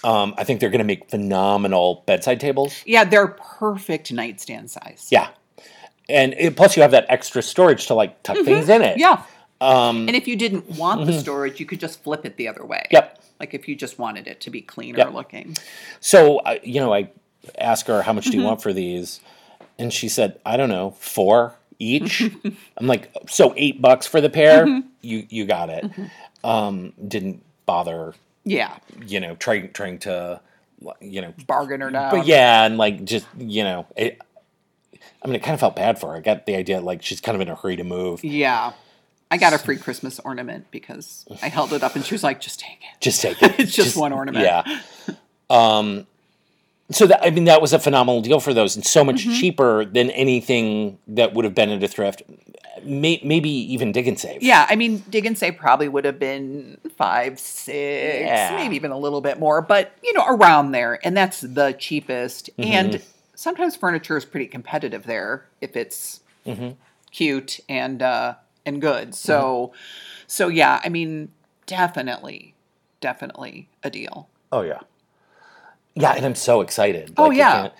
Um, 0.03 0.35
I 0.37 0.43
think 0.43 0.59
they're 0.59 0.69
going 0.69 0.77
to 0.77 0.85
make 0.85 1.09
phenomenal 1.09 2.03
bedside 2.05 2.39
tables. 2.39 2.83
yeah, 2.85 3.03
they're 3.03 3.29
perfect 3.29 4.11
nightstand 4.13 4.69
size. 4.69 5.07
Yeah, 5.11 5.29
and 6.07 6.35
it, 6.37 6.55
plus 6.55 6.75
you 6.75 6.83
have 6.83 6.91
that 6.91 7.07
extra 7.09 7.41
storage 7.41 7.87
to 7.87 7.95
like 7.95 8.21
tuck 8.21 8.37
things 8.45 8.69
in 8.69 8.83
it. 8.83 8.99
Yeah. 8.99 9.23
and 9.59 10.11
if 10.11 10.27
you 10.27 10.35
didn't 10.35 10.69
want 10.77 11.01
mm-hmm. 11.01 11.11
the 11.11 11.19
storage, 11.19 11.59
you 11.59 11.65
could 11.65 11.79
just 11.79 12.03
flip 12.03 12.25
it 12.27 12.37
the 12.37 12.47
other 12.47 12.63
way. 12.63 12.85
Yep. 12.91 13.23
Like 13.39 13.55
if 13.55 13.67
you 13.67 13.75
just 13.75 13.97
wanted 13.97 14.27
it 14.27 14.39
to 14.41 14.51
be 14.51 14.61
cleaner 14.61 14.99
Yep. 14.99 15.13
looking. 15.13 15.57
So, 15.99 16.37
uh, 16.39 16.57
you 16.63 16.79
know, 16.79 16.93
I 16.93 17.09
ask 17.57 17.87
her, 17.87 18.01
how 18.01 18.13
much 18.13 18.25
Mm-hmm. 18.25 18.31
do 18.31 18.37
you 18.37 18.43
want 18.43 18.61
for 18.61 18.73
these? 18.73 19.19
And 19.79 19.93
she 19.93 20.09
said, 20.09 20.39
I 20.45 20.57
don't 20.57 20.69
know, 20.69 20.91
four 20.99 21.53
each. 21.79 22.21
I'm 22.77 22.87
like, 22.87 23.11
so 23.29 23.53
eight 23.57 23.81
bucks 23.81 24.07
for 24.07 24.19
the 24.21 24.29
pair? 24.29 24.65
Mm-hmm. 24.65 24.87
You 25.01 25.25
you 25.29 25.45
got 25.45 25.69
it. 25.69 25.85
Um, 26.43 26.93
didn't 27.07 27.43
bother, 27.65 28.13
Yeah. 28.43 28.77
you 29.05 29.19
know, 29.19 29.35
trying 29.35 29.71
trying 29.73 29.99
to, 29.99 30.41
you 31.01 31.21
know, 31.21 31.33
Bargain 31.45 31.81
or 31.83 31.91
not. 31.91 32.11
but 32.11 32.25
yeah, 32.25 32.65
and 32.65 32.77
like 32.77 33.03
just 33.05 33.25
you 33.37 33.63
know, 33.63 33.85
it, 33.95 34.19
I 35.23 35.27
mean, 35.27 35.35
it 35.35 35.43
kind 35.43 35.53
of 35.53 35.59
felt 35.59 35.75
bad 35.75 35.99
for 35.99 36.11
her. 36.11 36.17
I 36.17 36.21
got 36.21 36.45
the 36.45 36.55
idea 36.55 36.81
like 36.81 37.01
she's 37.03 37.21
kind 37.21 37.35
of 37.35 37.41
in 37.41 37.49
a 37.49 37.55
hurry 37.55 37.75
to 37.75 37.83
move. 37.83 38.23
Yeah. 38.23 38.73
I 39.29 39.37
got 39.37 39.51
a 39.51 39.57
free 39.57 39.75
Christmas 39.77 40.19
ornament 40.21 40.67
because 40.71 41.25
I 41.41 41.49
held 41.49 41.73
it 41.73 41.83
up 41.83 41.95
and 41.97 42.05
she 42.05 42.13
was 42.13 42.23
like, 42.23 42.39
just 42.39 42.61
take 42.61 42.79
it. 42.79 43.01
Just 43.01 43.21
take 43.21 43.41
it. 43.43 43.55
It's 43.59 43.75
just 43.75 43.97
one 43.97 44.13
ornament. 44.13 44.45
Yeah. 44.45 44.79
Um, 45.49 46.07
so 46.91 47.05
that 47.07 47.23
I 47.25 47.29
mean 47.31 47.45
that 47.45 47.61
was 47.61 47.73
a 47.73 47.79
phenomenal 47.79 48.21
deal 48.21 48.39
for 48.39 48.53
those, 48.53 48.75
and 48.75 48.85
so 48.85 49.03
much 49.03 49.23
Mm-hmm. 49.25 49.33
cheaper 49.33 49.85
than 49.85 50.09
anything 50.11 50.97
that 51.07 51.33
would 51.33 51.45
have 51.45 51.55
been 51.55 51.69
at 51.69 51.83
a 51.83 51.87
thrift. 51.87 52.21
May, 52.83 53.19
maybe 53.23 53.49
even 53.49 53.91
dig 53.91 54.07
and 54.07 54.19
save. 54.19 54.43
Yeah, 54.43 54.67
I 54.69 54.75
mean, 54.75 55.03
Dig 55.09 55.25
and 55.25 55.35
Save 55.37 55.57
probably 55.57 55.87
would 55.89 56.05
have 56.05 56.19
been 56.19 56.77
five, 56.95 57.39
six, 57.39 57.75
Yeah. 57.75 58.55
maybe 58.55 58.75
even 58.75 58.91
a 58.91 58.97
little 58.97 59.19
bit 59.19 59.39
more, 59.39 59.61
but 59.63 59.93
you 60.03 60.13
know, 60.13 60.23
around 60.27 60.71
there, 60.71 60.99
and 61.03 61.17
that's 61.17 61.41
the 61.41 61.75
cheapest. 61.77 62.51
Mm-hmm. 62.57 62.71
And 62.71 63.01
sometimes 63.33 63.75
furniture 63.75 64.15
is 64.15 64.25
pretty 64.25 64.45
competitive 64.45 65.03
there 65.05 65.45
if 65.59 65.75
it's 65.75 66.21
Mm-hmm. 66.45 66.69
cute 67.11 67.59
and 67.67 68.01
uh, 68.01 68.35
and 68.65 68.79
good. 68.79 69.15
So, 69.15 69.73
so 70.27 70.47
yeah, 70.47 70.79
I 70.83 70.89
mean, 70.89 71.29
definitely, 71.65 72.53
definitely 73.01 73.67
a 73.83 73.89
deal. 73.89 74.29
Oh 74.51 74.61
yeah. 74.61 74.79
Yeah, 76.01 76.13
and 76.15 76.25
I'm 76.25 76.35
so 76.35 76.61
excited. 76.61 77.13
Oh, 77.17 77.23
Like, 77.23 77.31
you 77.33 77.37
yeah. 77.39 77.51
can't- 77.61 77.73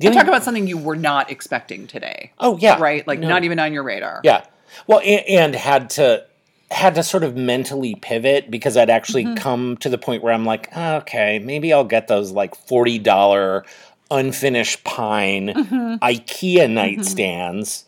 Talk 0.00 0.10
only- 0.22 0.28
about 0.28 0.44
something 0.44 0.66
you 0.68 0.78
were 0.78 0.94
not 0.96 1.30
expecting 1.30 1.86
today, 1.88 2.30
oh 2.38 2.56
yeah. 2.58 2.78
right? 2.80 3.04
Like 3.06 3.18
No. 3.18 3.28
not 3.28 3.42
even 3.44 3.58
on 3.58 3.72
your 3.72 3.82
radar. 3.82 4.20
Yeah. 4.22 4.44
Well, 4.86 5.00
and, 5.00 5.26
and 5.28 5.54
had 5.56 5.90
to 5.90 6.24
had 6.70 6.94
to 6.96 7.02
sort 7.02 7.24
of 7.24 7.34
mentally 7.34 7.94
pivot 7.96 8.50
because 8.50 8.76
I'd 8.76 8.90
actually 8.90 9.24
Mm-hmm. 9.24 9.34
come 9.36 9.76
to 9.78 9.88
the 9.88 9.96
point 9.98 10.22
where 10.22 10.32
I'm 10.34 10.44
like, 10.44 10.68
okay, 10.76 11.38
maybe 11.40 11.72
I'll 11.72 11.82
get 11.84 12.06
those 12.08 12.30
like 12.30 12.54
forty 12.54 12.98
dollar 12.98 13.64
unfinished 14.10 14.84
pine 14.84 15.48
Mm-hmm. 15.48 15.94
IKEA 16.04 16.68
nightstands. 16.68 17.84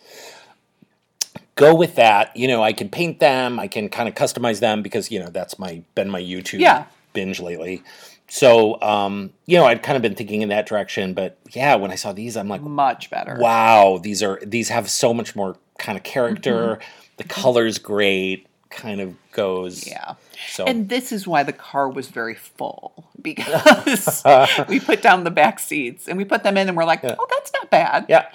Go 1.55 1.75
with 1.75 1.95
that. 1.97 2.35
You 2.37 2.49
know, 2.49 2.63
I 2.63 2.73
can 2.73 2.89
paint 2.89 3.21
them. 3.21 3.61
I 3.61 3.69
can 3.69 3.89
kind 3.89 4.09
of 4.09 4.15
customize 4.15 4.61
them 4.61 4.83
because 4.83 5.11
you 5.11 5.21
know 5.21 5.29
that's 5.31 5.59
my 5.59 5.83
been 5.95 6.09
my 6.11 6.21
YouTube 6.21 6.61
Yeah. 6.61 6.85
binge 7.13 7.39
lately. 7.41 7.83
So, 8.33 8.81
um, 8.81 9.33
you 9.47 9.57
know, 9.59 9.65
I'd 9.67 9.83
kind 9.83 9.97
of 9.97 10.03
been 10.03 10.15
thinking 10.15 10.43
in 10.43 10.51
that 10.51 10.65
direction, 10.67 11.15
but 11.15 11.37
yeah, 11.51 11.75
when 11.75 11.91
I 11.91 11.97
saw 11.97 12.13
these, 12.13 12.37
I'm 12.37 12.49
like, 12.49 12.63
Much 12.63 13.11
better. 13.11 13.37
wow, 13.41 13.99
these 14.01 14.23
are 14.23 14.39
these 14.47 14.69
have 14.69 14.89
so 14.89 15.13
much 15.13 15.35
more 15.35 15.57
kind 15.79 15.99
of 15.99 16.05
character. 16.05 16.77
Mm-hmm. 16.77 16.83
The 17.17 17.25
color's 17.25 17.79
great. 17.79 18.47
Kind 18.71 19.01
of 19.01 19.17
goes. 19.33 19.85
Yeah. 19.85 20.15
So 20.49 20.65
And 20.65 20.89
this 20.89 21.11
is 21.11 21.27
why 21.27 21.43
the 21.43 21.53
car 21.53 21.89
was 21.89 22.07
very 22.07 22.37
full 22.37 23.05
because 23.21 24.23
we 24.69 24.79
put 24.79 25.03
down 25.03 25.25
the 25.25 25.31
back 25.33 25.59
seats 25.59 26.07
and 26.07 26.17
we 26.17 26.25
put 26.25 26.45
them 26.45 26.57
in 26.57 26.69
and 26.69 26.77
we're 26.77 26.85
like, 26.85 27.03
oh, 27.03 27.27
that's 27.31 27.53
not 27.53 27.69
bad. 27.69 28.07
yeah, 28.09 28.29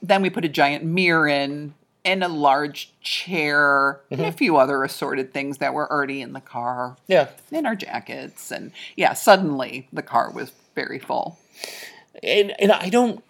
Then 0.00 0.22
we 0.22 0.30
put 0.30 0.44
a 0.44 0.48
giant 0.48 0.84
mirror 0.84 1.26
in 1.26 1.74
and 2.04 2.24
a 2.24 2.28
large 2.28 2.92
chair 3.02 4.00
Mm-hmm. 4.10 4.14
and 4.22 4.34
a 4.34 4.36
few 4.36 4.56
other 4.56 4.82
assorted 4.84 5.32
things 5.32 5.58
that 5.58 5.74
were 5.74 5.90
already 5.90 6.20
in 6.20 6.32
the 6.32 6.40
car 6.40 6.96
yeah. 7.06 7.28
and 7.52 7.66
our 7.66 7.76
jackets. 7.76 8.50
And 8.50 8.72
yeah, 8.96 9.12
suddenly 9.14 9.88
the 9.92 10.02
car 10.02 10.30
was 10.30 10.52
very 10.74 10.98
full. 10.98 11.38
And 12.22 12.52
and 12.60 12.72
I 12.72 12.88
don't. 12.88 13.22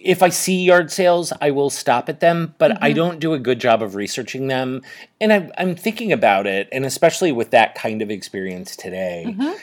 If 0.00 0.22
I 0.22 0.28
see 0.28 0.62
yard 0.64 0.92
sales, 0.92 1.32
I 1.40 1.50
will 1.50 1.70
stop 1.70 2.08
at 2.08 2.20
them, 2.20 2.54
but 2.58 2.70
Mm-hmm. 2.72 2.84
I 2.84 2.92
don't 2.92 3.18
do 3.18 3.34
a 3.34 3.38
good 3.38 3.60
job 3.60 3.82
of 3.82 3.94
researching 3.96 4.46
them. 4.46 4.82
And 5.20 5.32
I'm 5.32 5.52
I'm 5.58 5.74
thinking 5.74 6.12
about 6.12 6.46
it, 6.46 6.68
and 6.72 6.84
especially 6.84 7.32
with 7.32 7.50
that 7.50 7.74
kind 7.74 8.00
of 8.02 8.10
experience 8.10 8.76
today, 8.76 9.24
Mm-hmm. 9.28 9.56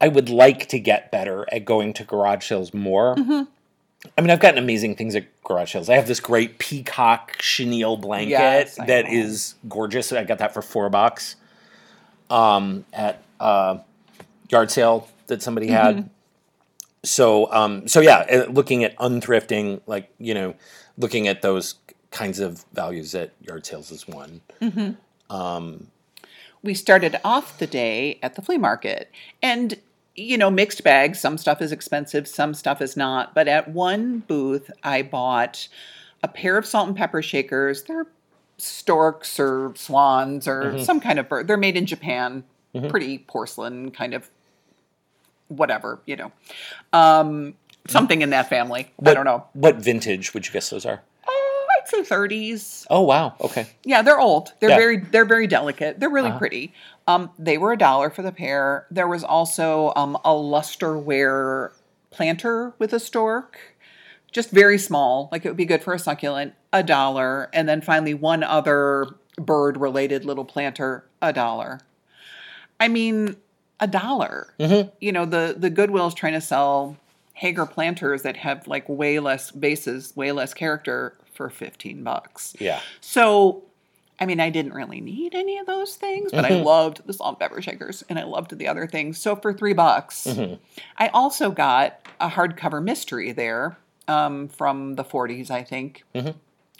I 0.00 0.08
would 0.08 0.28
like 0.30 0.66
to 0.70 0.78
get 0.80 1.12
better 1.12 1.46
at 1.52 1.64
going 1.64 1.92
to 1.94 2.04
garage 2.04 2.46
sales 2.48 2.74
more. 2.74 3.14
Mm-hmm. 4.04 4.10
I 4.18 4.20
mean, 4.22 4.30
I've 4.30 4.40
gotten 4.40 4.58
amazing 4.62 4.96
things 4.96 5.14
at 5.14 5.24
garage 5.42 5.72
sales. 5.72 5.88
I 5.88 5.94
have 5.94 6.06
this 6.08 6.20
great 6.20 6.58
peacock 6.58 7.36
chenille 7.40 7.96
blanket 7.96 8.30
Yes, 8.30 8.76
that 8.76 9.04
know. 9.06 9.10
is 9.12 9.54
gorgeous. 9.68 10.12
I 10.12 10.24
got 10.24 10.38
that 10.38 10.52
for 10.54 10.62
four 10.62 10.88
bucks 10.90 11.36
um, 12.30 12.84
at 12.92 13.22
uh, 13.40 13.78
yard 14.50 14.70
sale 14.70 15.08
that 15.28 15.42
somebody 15.42 15.68
Mm-hmm. 15.68 15.96
had. 15.98 16.10
So, 17.04 17.52
um, 17.52 17.88
so 17.88 18.00
yeah, 18.00 18.18
uh, 18.30 18.50
looking 18.50 18.84
at 18.84 18.96
unthrifting, 18.98 19.80
like 19.86 20.12
you 20.18 20.34
know, 20.34 20.54
looking 20.96 21.26
at 21.26 21.42
those 21.42 21.74
kinds 22.12 22.38
of 22.38 22.64
values 22.72 23.14
at 23.14 23.32
yard 23.40 23.66
sales 23.66 23.90
is 23.90 24.06
one. 24.06 24.40
we 26.62 26.74
started 26.74 27.18
off 27.24 27.58
the 27.58 27.66
day 27.66 28.18
at 28.22 28.34
the 28.36 28.42
flea 28.42 28.58
market 28.58 29.10
and 29.42 29.80
you 30.14 30.36
know 30.36 30.50
mixed 30.50 30.84
bags. 30.84 31.20
Some 31.20 31.38
stuff 31.38 31.62
is 31.62 31.72
expensive 31.72 32.28
some 32.28 32.54
stuff 32.54 32.80
is 32.80 32.96
not. 32.96 33.34
But 33.34 33.48
at 33.48 33.68
one 33.68 34.20
booth 34.20 34.70
i 34.82 35.02
bought 35.02 35.68
a 36.22 36.28
pair 36.28 36.56
of 36.56 36.66
salt 36.66 36.88
and 36.88 36.96
pepper 36.96 37.22
shakers. 37.22 37.82
They're 37.84 38.06
storks 38.58 39.40
or 39.40 39.72
swans 39.74 40.46
or 40.46 40.78
some 40.84 41.00
kind 41.00 41.18
of 41.18 41.28
bird. 41.28 41.48
They're 41.48 41.56
made 41.56 41.76
in 41.76 41.86
japan. 41.86 42.44
Pretty 42.88 43.18
porcelain 43.18 43.90
kind 43.90 44.14
of 44.14 44.30
whatever 45.48 46.00
you 46.06 46.16
know. 46.16 46.32
Um, 46.92 47.54
something 47.88 48.22
in 48.22 48.30
that 48.30 48.48
family. 48.48 48.90
I 49.04 49.14
don't 49.14 49.24
know. 49.24 49.46
What 49.52 49.76
vintage 49.76 50.32
would 50.34 50.46
you 50.46 50.52
guess 50.52 50.70
those 50.70 50.86
are? 50.86 51.02
Oh, 51.92 51.98
i'd 51.98 52.06
30s 52.06 52.86
Oh 52.90 53.02
wow, 53.02 53.34
okay. 53.40 53.66
yeah, 53.84 54.02
they're 54.02 54.20
old. 54.20 54.52
They're 54.60 54.70
Yeah. 54.70 54.76
Uh-huh. 54.76 54.80
very 54.82 54.96
they're 54.98 55.24
very 55.24 55.46
delicate. 55.46 55.98
They're 56.00 56.10
really 56.10 56.32
pretty. 56.32 56.72
Um, 57.06 57.30
they 57.38 57.58
were 57.58 57.72
a 57.72 57.78
dollar 57.78 58.10
for 58.10 58.22
the 58.22 58.32
pair. 58.32 58.86
There 58.90 59.08
was 59.08 59.24
also 59.24 59.92
um, 59.96 60.16
a 60.24 60.30
lusterware 60.30 61.72
planter 62.10 62.74
with 62.78 62.92
a 62.92 63.00
stork, 63.00 63.58
just 64.30 64.50
very 64.50 64.78
small, 64.78 65.28
like 65.32 65.44
it 65.44 65.48
would 65.48 65.56
be 65.56 65.64
good 65.64 65.82
for 65.82 65.94
a 65.94 65.98
succulent. 65.98 66.54
A 66.72 66.82
dollar, 66.82 67.50
and 67.52 67.68
then 67.68 67.80
finally 67.82 68.14
one 68.14 68.42
other 68.42 69.06
bird 69.36 69.76
related 69.78 70.24
little 70.24 70.44
planter, 70.44 71.04
a 71.20 71.32
dollar. 71.32 71.80
I 72.80 72.88
mean, 72.88 73.36
a 73.80 73.86
dollar. 73.86 74.54
Mm-hmm. 74.58 74.88
You 75.00 75.12
know, 75.12 75.24
the 75.26 75.54
the 75.58 75.70
Goodwill 75.70 76.06
is 76.06 76.14
trying 76.14 76.32
to 76.34 76.40
sell 76.40 76.96
Haeger 77.34 77.66
planters 77.66 78.22
that 78.22 78.36
have 78.38 78.66
like 78.68 78.88
way 78.88 79.18
less 79.18 79.50
bases, 79.50 80.16
way 80.16 80.32
less 80.32 80.54
character 80.54 81.14
for 81.32 81.48
fifteen 81.50 82.02
bucks. 82.04 82.54
Yeah. 82.58 82.80
So, 83.00 83.64
I 84.20 84.26
mean, 84.26 84.40
I 84.40 84.50
didn't 84.50 84.74
really 84.74 85.00
need 85.00 85.34
any 85.34 85.58
of 85.58 85.66
those 85.66 85.96
things, 85.96 86.30
but 86.30 86.44
I 86.44 86.48
loved 86.62 87.06
the 87.06 87.12
salt 87.12 87.30
and 87.30 87.38
pepper 87.40 87.60
shakers 87.62 88.04
and 88.08 88.18
I 88.18 88.24
loved 88.24 88.56
the 88.56 88.68
other 88.68 88.86
things. 88.86 89.18
So 89.18 89.34
for 89.34 89.52
three 89.52 89.72
bucks, 89.72 90.26
I 90.98 91.08
also 91.08 91.50
got 91.50 92.00
a 92.20 92.28
hardcover 92.28 92.82
mystery 92.82 93.32
there 93.32 93.76
um, 94.08 94.48
from 94.48 94.94
the 94.94 95.04
40s, 95.04 95.50
I 95.50 95.62
think. 95.64 96.04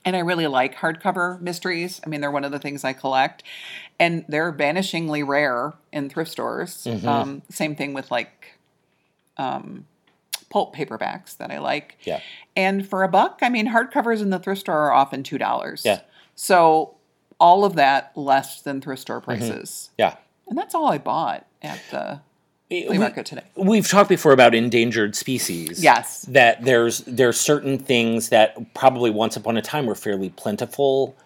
And 0.05 0.17
I 0.17 0.21
really 0.21 0.47
like 0.49 0.77
hardcover 0.77 1.41
mysteries. 1.41 2.01
I 2.05 2.09
mean, 2.09 2.21
they're 2.21 2.31
one 2.31 2.45
of 2.45 2.51
the 2.53 2.59
things 2.59 2.83
I 2.85 2.93
collect, 2.93 3.45
and 4.01 4.25
they're 4.29 4.53
vanishingly 4.53 5.27
rare 5.27 5.75
in 5.93 6.09
thrift 6.11 6.31
stores. 6.33 6.85
Um, 7.09 7.43
same 7.51 7.77
thing 7.77 7.95
with 7.95 8.11
like 8.11 8.59
um, 9.37 9.87
pulp 10.53 10.77
paperbacks 10.77 11.37
that 11.39 11.51
I 11.51 11.59
like. 11.59 11.97
Yeah. 12.05 12.21
And 12.55 12.87
for 12.87 13.03
a 13.03 13.09
buck, 13.09 13.39
I 13.43 13.49
mean, 13.49 13.67
hardcovers 13.69 14.21
in 14.21 14.29
the 14.31 14.39
thrift 14.39 14.61
store 14.61 14.77
are 14.79 14.93
often 14.93 15.23
two 15.23 15.39
dollars. 15.39 15.83
Yeah. 15.85 16.01
So 16.35 16.95
all 17.41 17.65
of 17.65 17.75
that 17.77 18.13
less 18.17 18.61
than 18.63 18.81
thrift 18.81 19.03
store 19.03 19.21
Mm-hmm. 19.21 19.25
prices, 19.49 19.91
Yeah. 19.99 20.17
and 20.49 20.57
that's 20.59 20.75
all 20.75 20.87
I 20.93 20.99
bought 20.99 21.47
at 21.63 21.81
the 21.91 22.21
flea 22.69 22.99
market 22.99 23.27
today. 23.27 23.43
We've 23.57 23.89
talked 23.89 24.09
before 24.09 24.33
about 24.33 24.55
endangered 24.55 25.17
species. 25.17 25.83
Yes. 25.83 26.23
That 26.29 26.65
there's 26.65 26.99
there's 27.01 27.41
certain 27.41 27.79
things 27.79 28.29
that 28.29 28.75
probably 28.75 29.11
once 29.11 29.37
upon 29.37 29.57
a 29.57 29.63
time 29.63 29.87
were 29.87 29.95
fairly 29.95 30.29
plentiful 30.31 31.17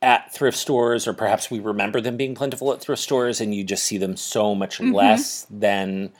at 0.00 0.32
thrift 0.34 0.56
stores, 0.58 1.06
or 1.08 1.12
perhaps 1.14 1.50
we 1.50 1.58
remember 1.60 2.00
them 2.00 2.16
being 2.16 2.34
plentiful 2.34 2.72
at 2.72 2.80
thrift 2.80 3.02
stores, 3.02 3.40
and 3.40 3.54
you 3.54 3.64
just 3.64 3.84
see 3.84 3.98
them 3.98 4.16
so 4.16 4.54
much 4.54 4.78
Mm-hmm. 4.78 4.94
less 4.94 5.46
than 5.50 6.12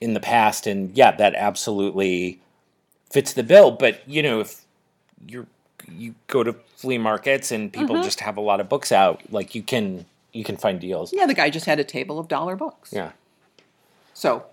in 0.00 0.14
the 0.14 0.20
past. 0.20 0.66
And 0.66 0.96
yeah, 0.96 1.12
that 1.12 1.34
absolutely 1.34 2.40
fits 3.10 3.32
the 3.32 3.42
bill. 3.42 3.70
But 3.70 4.08
you 4.08 4.22
know, 4.22 4.40
if 4.40 4.62
you're 5.26 5.46
you 5.90 6.14
go 6.28 6.44
to 6.44 6.54
flea 6.76 6.98
markets 6.98 7.50
and 7.50 7.72
people 7.72 7.96
Mm-hmm. 7.96 8.04
just 8.04 8.20
have 8.20 8.36
a 8.36 8.40
lot 8.40 8.60
of 8.60 8.68
books 8.68 8.92
out, 8.92 9.20
like 9.30 9.54
you 9.54 9.62
can 9.62 10.06
you 10.32 10.44
can 10.44 10.56
find 10.56 10.80
deals. 10.80 11.12
Yeah, 11.12 11.26
the 11.26 11.34
guy 11.34 11.50
just 11.50 11.66
had 11.66 11.80
a 11.80 11.84
table 11.84 12.18
of 12.18 12.28
dollar 12.28 12.54
books. 12.56 12.92
Yeah. 12.92 13.10
So 14.14 14.44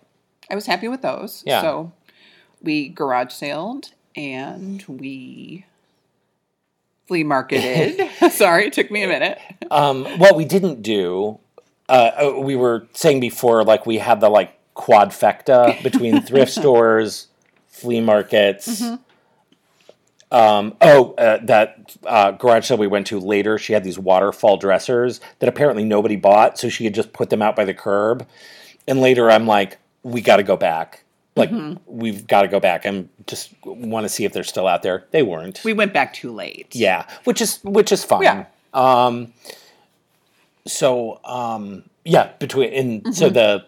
I 0.49 0.55
was 0.55 0.65
happy 0.65 0.88
with 0.88 1.01
those. 1.01 1.43
Yeah. 1.45 1.62
So 1.62 1.91
we 2.62 2.89
garage 2.89 3.31
sailed 3.33 3.91
and 4.15 4.83
we 4.88 5.65
flea 7.07 7.23
marketed. 7.23 8.10
Sorry, 8.31 8.67
it 8.67 8.73
took 8.73 8.89
me 8.89 9.03
a 9.03 9.07
minute. 9.07 9.39
Um, 9.69 10.05
what 10.17 10.36
we 10.36 10.45
didn't 10.45 10.81
do, 10.81 11.39
uh, 11.88 12.12
uh, 12.36 12.39
we 12.39 12.55
were 12.55 12.88
saying 12.93 13.19
before, 13.19 13.63
like 13.63 13.86
we 13.86 13.97
had 13.99 14.19
the 14.19 14.29
like 14.29 14.56
quadfecta 14.77 15.81
between 15.83 16.21
thrift 16.27 16.51
stores, 16.53 17.27
flea 17.67 17.99
markets. 17.99 18.81
Um, 20.29 20.75
oh, 20.81 21.13
uh, 21.13 21.37
that 21.45 21.95
uh, 22.05 22.31
garage 22.31 22.65
sale 22.67 22.77
we 22.77 22.87
went 22.87 23.07
to 23.07 23.19
later, 23.19 23.57
she 23.57 23.73
had 23.73 23.83
these 23.83 23.97
waterfall 23.97 24.57
dressers 24.57 25.19
that 25.39 25.49
apparently 25.49 25.83
nobody 25.83 26.15
bought, 26.15 26.57
so 26.59 26.69
she 26.69 26.83
had 26.83 26.93
just 26.93 27.13
put 27.13 27.29
them 27.29 27.41
out 27.41 27.55
by 27.55 27.65
the 27.65 27.73
curb. 27.73 28.27
And 28.87 29.01
later, 29.01 29.31
I'm 29.31 29.47
like, 29.47 29.77
we 30.03 30.21
got 30.21 30.37
to 30.37 30.43
go 30.43 30.55
back 30.57 31.03
Like 31.37 31.51
we've 31.85 32.25
got 32.27 32.41
to 32.41 32.47
go 32.47 32.59
back. 32.59 32.85
I'm 32.85 33.09
just 33.27 33.53
want 33.63 34.05
to 34.05 34.09
see 34.09 34.25
if 34.25 34.33
they're 34.33 34.43
still 34.43 34.67
out 34.67 34.81
there. 34.83 35.05
They 35.11 35.23
weren't. 35.23 35.61
We 35.63 35.73
went 35.73 35.93
back 35.93 36.13
too 36.13 36.31
late. 36.31 36.75
yeah, 36.75 37.07
which 37.25 37.41
is 37.41 37.59
which 37.63 37.91
is 37.91 38.03
fine. 38.03 38.23
Yeah. 38.23 38.45
Um. 38.73 39.33
So 40.65 41.19
um. 41.23 41.83
Yeah. 42.03 42.31
Between 42.39 42.73
and 42.73 43.15
so 43.15 43.29
the 43.29 43.65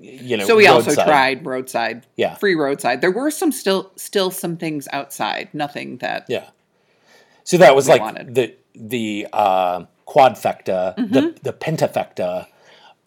you 0.00 0.36
know. 0.36 0.46
So 0.46 0.56
we 0.56 0.66
also 0.66 0.94
tried 0.94 1.44
roadside. 1.46 2.06
Yeah. 2.16 2.34
Free 2.36 2.54
roadside. 2.54 3.00
There 3.00 3.10
were 3.10 3.30
some 3.30 3.52
still 3.52 3.92
still 3.96 4.30
some 4.30 4.56
things 4.56 4.88
outside. 4.92 5.48
Nothing 5.52 5.98
that 5.98 6.26
Yeah. 6.28 6.46
So 7.44 7.58
that 7.58 7.74
was 7.76 7.88
like 7.88 8.00
wanted. 8.00 8.34
the 8.34 8.54
the 8.74 9.26
uh, 9.32 9.84
quadfecta, 10.06 10.96
Mm-hmm. 10.96 11.12
the 11.12 11.34
the 11.42 11.52
pentafecta 11.52 12.46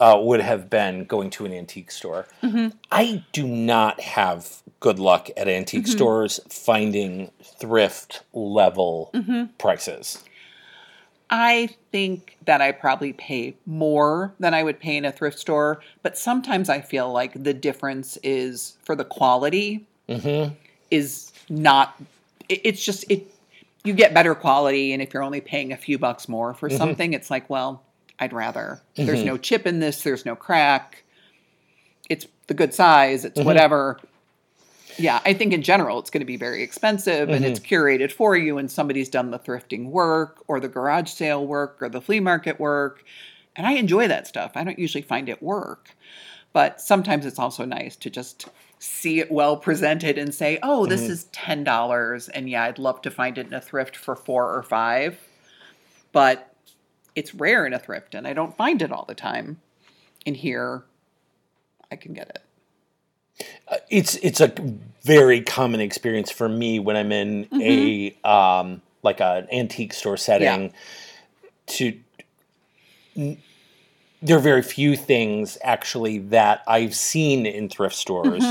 uh, 0.00 0.18
would 0.20 0.40
have 0.40 0.70
been 0.70 1.04
going 1.04 1.28
to 1.30 1.44
an 1.44 1.52
antique 1.52 1.90
store. 1.90 2.26
Mm-hmm. 2.42 2.68
I 2.90 3.22
do 3.32 3.46
not 3.46 4.00
have 4.00 4.62
good 4.80 4.98
luck 4.98 5.28
at 5.36 5.46
antique 5.46 5.82
Mm-hmm. 5.84 5.92
stores 5.92 6.40
finding 6.48 7.30
thrift 7.42 8.22
level 8.32 9.10
Mm-hmm. 9.14 9.44
prices. 9.58 10.24
I 11.32 11.68
think 11.92 12.36
that 12.46 12.60
I 12.60 12.72
probably 12.72 13.12
pay 13.12 13.54
more 13.64 14.34
than 14.40 14.52
I 14.52 14.62
would 14.64 14.80
pay 14.80 14.96
in 14.96 15.04
a 15.04 15.12
thrift 15.12 15.38
store, 15.38 15.80
but 16.02 16.18
sometimes 16.18 16.68
I 16.68 16.80
feel 16.80 17.12
like 17.12 17.40
the 17.42 17.54
difference 17.54 18.18
is 18.22 18.76
for 18.84 18.96
the 18.96 19.04
quality 19.04 19.86
Mm-hmm. 20.08 20.54
is 20.90 21.30
not. 21.48 21.94
it- 22.48 22.60
It's 22.64 22.84
just 22.84 23.04
it. 23.08 23.32
You 23.84 23.92
get 23.94 24.12
better 24.12 24.34
quality, 24.34 24.92
and 24.92 25.00
if 25.00 25.14
you're 25.14 25.22
only 25.22 25.40
paying 25.40 25.72
a 25.72 25.76
few 25.76 25.98
bucks 25.98 26.28
more 26.28 26.50
Mm-hmm. 26.50 26.58
for 26.58 26.68
something, 26.70 27.12
it's 27.12 27.30
like, 27.30 27.48
well, 27.48 27.82
I'd 28.18 28.32
rather. 28.32 28.80
There's 28.96 29.22
no 29.24 29.36
chip 29.38 29.66
in 29.66 29.78
this. 29.78 30.02
There's 30.02 30.26
no 30.26 30.34
crack. 30.34 31.04
It's 32.08 32.26
the 32.48 32.54
good 32.54 32.74
size. 32.74 33.20
Mm-hmm. 33.24 33.38
It's 33.38 33.46
whatever. 33.46 34.00
Yeah, 34.98 35.20
I 35.24 35.32
think 35.32 35.52
in 35.52 35.62
general 35.62 35.98
it's 35.98 36.10
going 36.10 36.20
to 36.20 36.26
be 36.26 36.36
very 36.36 36.62
expensive 36.62 37.28
and 37.30 37.44
Mm-hmm. 37.44 37.52
it's 37.52 37.60
curated 37.60 38.12
for 38.12 38.36
you 38.36 38.58
and 38.58 38.70
somebody's 38.70 39.08
done 39.08 39.30
the 39.30 39.38
thrifting 39.38 39.86
work 39.90 40.42
or 40.48 40.60
the 40.60 40.68
garage 40.68 41.10
sale 41.10 41.46
work 41.46 41.78
or 41.80 41.88
the 41.88 42.00
flea 42.00 42.20
market 42.20 42.60
work. 42.60 43.04
And 43.56 43.66
I 43.66 43.72
enjoy 43.72 44.08
that 44.08 44.26
stuff. 44.26 44.52
I 44.54 44.64
don't 44.64 44.78
usually 44.78 45.02
find 45.02 45.28
it 45.28 45.42
work. 45.42 45.90
But 46.52 46.80
sometimes 46.80 47.26
it's 47.26 47.38
also 47.38 47.64
nice 47.64 47.94
to 47.96 48.10
just 48.10 48.48
see 48.80 49.20
it 49.20 49.30
well 49.30 49.56
presented 49.56 50.18
and 50.18 50.34
say, 50.34 50.58
"Oh, 50.62 50.86
this 50.86 51.02
Mm-hmm. 51.02 51.12
is 51.12 51.24
$10 51.32 52.28
and 52.34 52.50
yeah, 52.50 52.64
I'd 52.64 52.78
love 52.78 53.00
to 53.02 53.10
find 53.10 53.38
it 53.38 53.46
in 53.46 53.54
a 53.54 53.60
thrift 53.60 53.94
for 53.96 54.16
4 54.16 54.52
or 54.56 54.62
5." 54.62 55.18
But 56.12 56.52
it's 57.14 57.34
rare 57.34 57.66
in 57.66 57.72
a 57.72 57.78
thrift 57.78 58.14
and 58.14 58.26
I 58.26 58.32
don't 58.32 58.56
find 58.56 58.82
it 58.82 58.90
all 58.92 59.04
the 59.06 59.14
time. 59.14 59.60
In 60.26 60.34
here 60.34 60.84
I 61.90 61.96
can 61.96 62.12
get 62.14 62.28
it. 62.30 62.42
It's 63.90 64.14
it's 64.16 64.40
a 64.40 64.52
very 65.02 65.40
common 65.40 65.80
experience 65.80 66.30
for 66.30 66.48
me 66.48 66.78
when 66.78 66.96
I'm 66.96 67.12
in 67.12 67.48
a 67.60 68.16
um, 68.24 68.80
like 69.02 69.20
an 69.20 69.48
antique 69.52 69.92
store 69.92 70.16
setting. 70.16 70.72
To 71.66 71.98
n- 73.16 73.38
there 74.22 74.36
are 74.36 74.40
very 74.40 74.62
few 74.62 74.96
things 74.96 75.58
actually 75.62 76.18
that 76.18 76.62
I've 76.68 76.94
seen 76.94 77.46
in 77.46 77.68
thrift 77.68 77.94
stores, 77.96 78.44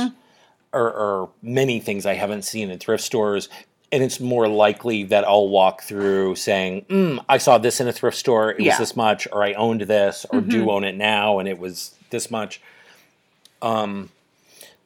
or, 0.74 0.92
or 0.92 1.30
many 1.42 1.80
things 1.80 2.06
I 2.06 2.16
haven't 2.16 2.42
seen 2.44 2.70
in 2.70 2.80
thrift 2.80 3.04
stores. 3.04 3.50
And 3.92 4.04
it's 4.04 4.20
more 4.20 4.48
likely 4.48 5.04
that 5.06 5.24
I'll 5.28 5.48
walk 5.48 5.82
through 5.84 6.36
saying, 6.36 6.86
mm, 6.90 7.24
"I 7.30 7.38
saw 7.40 7.58
this 7.58 7.80
in 7.80 7.88
a 7.88 7.92
thrift 7.94 8.18
store. 8.18 8.52
It 8.52 8.60
was 8.60 8.66
this 8.80 8.96
much," 8.96 9.28
or 9.32 9.44
"I 9.44 9.54
owned 9.54 9.82
this," 9.82 10.26
or 10.30 10.42
"Do 10.42 10.70
own 10.72 10.84
it 10.84 10.96
now, 10.96 11.40
and 11.40 11.48
it 11.48 11.58
was 11.60 11.96
this 12.10 12.30
much." 12.30 12.62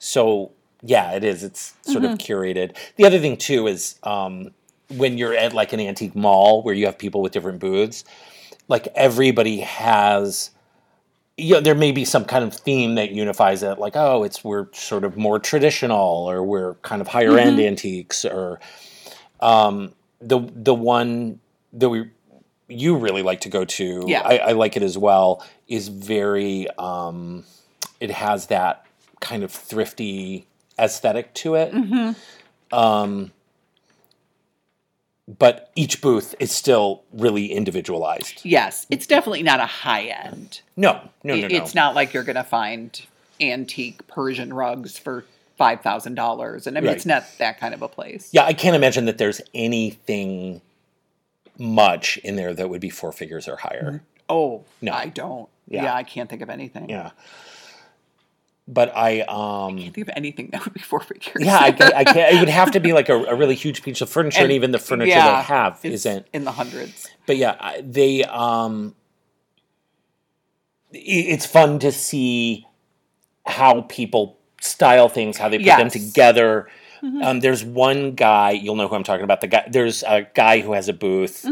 So 0.03 0.51
yeah, 0.81 1.13
it 1.13 1.23
is. 1.23 1.43
It's 1.43 1.73
sort 1.83 2.03
of 2.03 2.17
curated. 2.17 2.75
The 2.97 3.05
other 3.05 3.19
thing 3.19 3.37
too 3.37 3.67
is 3.67 3.95
um, 4.03 4.51
when 4.89 5.17
you're 5.17 5.33
at 5.33 5.53
like 5.53 5.71
an 5.71 5.79
antique 5.79 6.13
mall 6.13 6.61
where 6.61 6.75
you 6.75 6.85
have 6.87 6.97
people 6.97 7.21
with 7.21 7.31
different 7.31 7.59
booths, 7.59 8.03
like 8.67 8.87
everybody 8.95 9.61
has. 9.61 10.51
You 11.35 11.55
know, 11.55 11.61
there 11.61 11.73
may 11.73 11.91
be 11.91 12.05
some 12.05 12.25
kind 12.25 12.43
of 12.43 12.53
theme 12.53 12.93
that 12.95 13.09
unifies 13.11 13.63
it, 13.63 13.79
like 13.79 13.95
oh, 13.95 14.23
it's 14.23 14.43
we're 14.43 14.67
sort 14.73 15.05
of 15.05 15.15
more 15.17 15.39
traditional, 15.39 16.29
or 16.29 16.43
we're 16.43 16.75
kind 16.75 17.01
of 17.01 17.07
higher 17.07 17.39
end 17.39 17.59
antiques, 17.59 18.25
or 18.25 18.59
um, 19.39 19.93
the 20.19 20.41
the 20.53 20.75
one 20.75 21.39
that 21.71 21.89
we 21.89 22.09
you 22.67 22.97
really 22.97 23.23
like 23.23 23.41
to 23.41 23.49
go 23.49 23.65
to, 23.65 24.03
Yeah. 24.07 24.21
I, 24.21 24.37
I 24.37 24.51
like 24.51 24.75
it 24.75 24.83
as 24.83 24.97
well. 24.97 25.43
Is 25.67 25.87
very 25.87 26.67
um, 26.77 27.45
it 27.99 28.11
has 28.11 28.47
that 28.47 28.85
kind 29.23 29.43
of 29.43 29.51
thrifty 29.51 30.45
aesthetic 30.77 31.33
to 31.33 31.55
it. 31.55 31.73
Um, 32.71 33.31
but 35.39 35.71
each 35.75 36.01
booth 36.01 36.35
is 36.39 36.51
still 36.51 37.03
really 37.13 37.51
individualized. 37.53 38.41
Yes, 38.43 38.85
it's 38.89 39.07
definitely 39.07 39.43
not 39.43 39.59
a 39.61 39.65
high 39.65 40.03
end. 40.07 40.61
No, 40.75 40.99
no, 41.23 41.35
no, 41.35 41.47
no. 41.47 41.55
It's 41.55 41.73
not 41.73 41.95
like 41.95 42.13
you're 42.13 42.23
going 42.23 42.35
to 42.35 42.43
find 42.43 43.01
antique 43.39 44.05
Persian 44.07 44.53
rugs 44.53 44.97
for 44.97 45.23
five 45.57 45.81
thousand 45.81 46.15
dollars, 46.15 46.67
and 46.67 46.77
I 46.77 46.81
mean 46.81 46.87
Right. 46.89 46.97
it's 46.97 47.05
not 47.05 47.23
that 47.37 47.59
kind 47.59 47.73
of 47.73 47.81
a 47.81 47.87
place. 47.87 48.29
Yeah, 48.33 48.43
I 48.43 48.53
can't 48.53 48.75
imagine 48.75 49.05
that 49.05 49.17
there's 49.17 49.39
anything 49.53 50.61
much 51.57 52.17
in 52.17 52.35
there 52.35 52.53
that 52.53 52.69
would 52.69 52.81
be 52.81 52.89
four 52.89 53.11
figures 53.11 53.47
or 53.47 53.55
higher. 53.57 54.01
Oh 54.27 54.63
No. 54.81 54.91
I 54.91 55.07
don't. 55.07 55.47
Yeah. 55.69 55.83
Yeah. 55.83 55.93
I 55.95 56.03
can't 56.03 56.29
think 56.29 56.41
of 56.41 56.49
anything. 56.49 56.89
Yeah. 56.89 57.11
But 58.65 58.95
I, 58.95 59.21
um, 59.21 59.77
can't 59.77 59.93
Think 59.93 60.07
of 60.07 60.13
anything 60.15 60.49
that 60.53 60.63
would 60.63 60.73
be 60.73 60.79
four 60.79 61.01
figures. 61.01 61.35
yeah, 61.45 61.57
I, 61.59 61.71
ca- 61.73 61.91
I 61.93 62.03
can't. 62.05 62.35
It 62.35 62.39
would 62.39 62.47
have 62.49 62.71
to 62.71 62.79
be 62.79 62.93
like 62.99 63.09
a, 63.09 63.15
a 63.25 63.35
really 63.35 63.55
huge 63.55 63.83
piece 63.83 63.99
of 63.99 64.09
furniture, 64.09 64.37
and, 64.39 64.45
And- 64.45 64.53
even 64.53 64.71
the 64.71 64.79
furniture 64.79 65.09
yeah, 65.09 65.37
they 65.37 65.43
have 65.43 65.79
isn't. 65.83 66.27
in 66.31 66.45
the 66.45 66.51
hundreds. 66.53 67.09
But 67.25 67.35
yeah, 67.37 67.57
I- 67.59 67.81
they. 67.81 68.23
Um, 68.23 68.95
i- 70.93 70.97
it's 70.97 71.45
fun 71.45 71.79
to 71.79 71.91
see 71.91 72.65
how 73.45 73.81
people 73.81 74.37
style 74.61 75.09
things, 75.09 75.37
how 75.37 75.49
they 75.49 75.57
put 75.57 75.65
them 75.65 75.89
Yes. 75.91 75.93
together. 75.93 76.67
Um, 77.21 77.41
there's 77.41 77.65
one 77.65 78.11
guy 78.13 78.51
you'll 78.51 78.75
know 78.75 78.87
who 78.87 78.95
I'm 78.95 79.03
talking 79.03 79.25
about. 79.25 79.41
The 79.41 79.47
guy 79.47 79.67
there's 79.69 80.03
a 80.03 80.25
guy 80.33 80.61
who 80.61 80.71
has 80.71 80.87
a 80.87 80.93
booth 80.93 81.45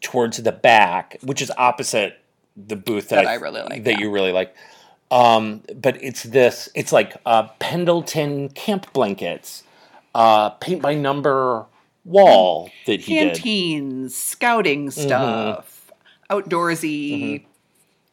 towards 0.00 0.42
the 0.42 0.50
back, 0.50 1.18
which 1.22 1.40
is 1.40 1.52
opposite 1.56 2.18
the 2.56 2.74
booth 2.74 3.10
that, 3.10 3.22
That 3.22 3.26
I 3.28 3.34
really 3.34 3.60
like, 3.62 3.84
That 3.84 3.92
yeah. 3.92 4.00
you 4.00 4.10
really 4.10 4.32
like. 4.32 4.56
Um, 5.10 5.62
but 5.74 6.02
it's 6.02 6.22
this. 6.24 6.68
It's 6.74 6.92
like 6.92 7.16
uh, 7.24 7.44
Pendleton 7.58 8.50
camp 8.50 8.92
blankets, 8.92 9.62
uh, 10.14 10.50
paint 10.50 10.82
by 10.82 10.94
number 10.94 11.64
wall 12.04 12.70
that 12.86 13.00
he 13.00 13.14
did. 13.18 13.34
Canteens, 13.34 14.14
scouting 14.14 14.90
stuff, 14.90 15.90
outdoorsy, 16.30 17.44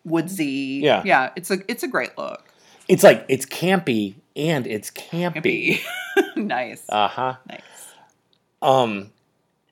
woodsy. 0.05 0.79
Yeah. 0.83 1.01
yeah. 1.05 1.31
It's 1.35 1.51
a 1.51 1.57
it's 1.69 1.83
a 1.83 1.87
great 1.87 2.17
look. 2.17 2.43
It's 2.87 3.03
like 3.03 3.25
it's 3.27 3.45
campy 3.45 4.15
and 4.35 4.65
it's 4.67 4.91
campy. 4.91 5.41
Be 5.41 5.81
nice, 6.35 6.83
Uh 6.87 7.07
huh. 7.07 7.35
nice. 7.49 7.61
Um, 8.61 9.11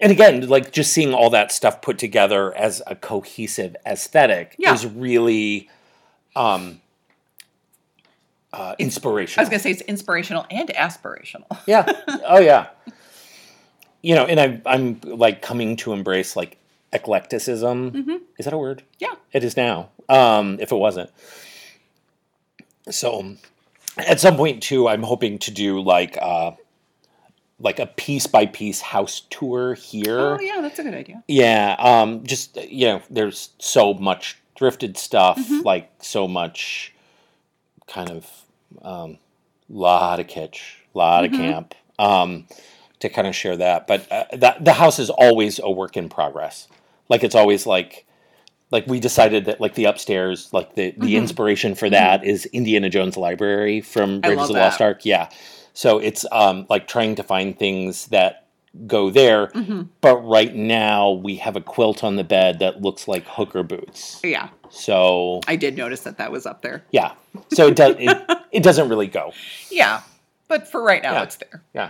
and 0.01 0.11
again, 0.11 0.47
like 0.49 0.71
just 0.71 0.91
seeing 0.91 1.13
all 1.13 1.29
that 1.29 1.51
stuff 1.51 1.81
put 1.81 1.97
together 1.97 2.53
as 2.57 2.81
a 2.87 2.95
cohesive 2.95 3.75
aesthetic 3.85 4.55
Yeah. 4.57 4.73
is 4.73 4.85
really 4.85 5.69
um, 6.35 6.81
uh, 8.53 8.75
I 8.79 8.83
was 8.83 8.97
gonna 9.49 9.59
say 9.59 9.71
it's 9.71 9.81
inspirational 9.81 10.45
and 10.51 10.69
aspirational. 10.69 11.45
yeah. 11.67 11.91
Oh 12.25 12.39
yeah. 12.39 12.67
You 14.05 14.15
know, 14.15 14.25
and 14.25 14.37
I'm 14.37 14.61
I'm 14.65 14.99
like 15.05 15.41
coming 15.41 15.77
to 15.77 15.93
embrace 15.93 16.35
like 16.35 16.57
eclecticism. 16.91 17.91
Mm-hmm. 17.91 18.15
Is 18.37 18.43
that 18.43 18.53
a 18.53 18.57
word? 18.57 18.83
Yeah. 18.99 19.13
It 19.31 19.45
is 19.45 19.55
now. 19.55 19.91
Um, 20.09 20.57
if 20.59 20.73
it 20.73 20.75
wasn't. 20.75 21.09
So 22.89 23.35
at 23.97 24.19
some 24.19 24.35
point 24.35 24.61
too, 24.61 24.89
I'm 24.89 25.03
hoping 25.03 25.39
to 25.39 25.51
do 25.51 25.79
like 25.81 26.17
uh 26.21 26.51
like 27.59 27.79
a 27.79 27.85
piece 27.85 28.27
by 28.27 28.45
piece 28.45 28.81
house 28.81 29.21
tour 29.29 29.73
here. 29.75 30.19
Oh 30.19 30.39
yeah, 30.41 30.59
that's 30.59 30.79
a 30.79 30.83
good 30.83 30.93
idea. 30.93 31.23
Yeah, 31.29 31.77
um, 31.79 32.23
just 32.25 32.57
you 32.69 32.87
know, 32.87 33.01
there's 33.09 33.51
so 33.59 33.93
much 33.93 34.37
drifted 34.55 34.97
stuff, 34.97 35.37
Mm-hmm. 35.37 35.61
like 35.61 35.89
so 36.01 36.27
much 36.27 36.93
kind 37.93 38.09
of 38.09 38.29
um, 38.81 39.17
lot 39.69 40.19
of 40.19 40.27
kitsch, 40.27 40.77
lot 40.93 41.23
Mm-hmm. 41.23 41.33
of 41.35 41.39
camp. 41.39 41.75
Um, 41.99 42.47
to 42.99 43.09
kind 43.09 43.27
of 43.27 43.35
share 43.35 43.57
that, 43.57 43.85
but 43.85 44.09
uh, 44.11 44.23
that 44.33 44.63
the 44.63 44.73
house 44.73 44.97
is 44.97 45.09
always 45.09 45.59
a 45.59 45.69
work 45.69 45.97
in 45.97 46.07
progress. 46.09 46.69
Like 47.09 47.23
it's 47.23 47.35
always 47.35 47.67
like, 47.67 48.05
like 48.71 48.87
we 48.87 48.99
decided 49.01 49.45
that 49.45 49.59
like 49.61 49.75
the 49.75 49.85
upstairs, 49.85 50.49
like 50.53 50.75
the 50.75 50.93
the 50.97 51.17
inspiration 51.17 51.75
for 51.75 51.89
that 51.89 52.23
is 52.25 52.45
Indiana 52.47 52.89
Jones 52.89 53.17
Library 53.17 53.81
from 53.81 54.21
Mm-hmm. 54.21 54.29
Raiders 54.29 54.49
of 54.49 54.55
the 54.55 54.61
Lost. 54.61 54.81
Ark. 54.81 55.05
Yeah, 55.05 55.29
so 55.73 55.99
it's 55.99 56.25
um 56.31 56.65
like 56.69 56.87
trying 56.87 57.15
to 57.15 57.23
find 57.23 57.59
things 57.59 58.07
that 58.07 58.42
go 58.87 59.09
there. 59.09 59.47
Mm-hmm. 59.47 59.83
But 60.01 60.17
right 60.17 60.53
now 60.53 61.11
we 61.11 61.35
have 61.37 61.55
a 61.55 61.61
quilt 61.61 62.03
on 62.03 62.15
the 62.15 62.23
bed 62.23 62.59
that 62.59 62.81
looks 62.81 63.07
like 63.07 63.25
hooker 63.27 63.63
boots. 63.63 64.19
Yeah, 64.23 64.49
So 64.69 65.41
I 65.47 65.55
did 65.55 65.77
notice 65.77 66.01
that 66.01 66.17
that 66.17 66.31
was 66.31 66.45
up 66.45 66.61
there. 66.61 66.83
yeah, 66.91 67.13
so 67.53 67.67
it 67.67 67.75
does 67.75 67.95
it, 67.99 68.31
it 68.51 68.63
doesn't 68.63 68.89
really 68.89 69.07
go. 69.07 69.31
Yeah, 69.71 70.01
But 70.47 70.67
for 70.67 70.81
right 70.83 71.01
now, 71.03 71.13
Yeah. 71.13 71.23
it's 71.23 71.35
there. 71.37 71.63
Yeah. 71.73 71.89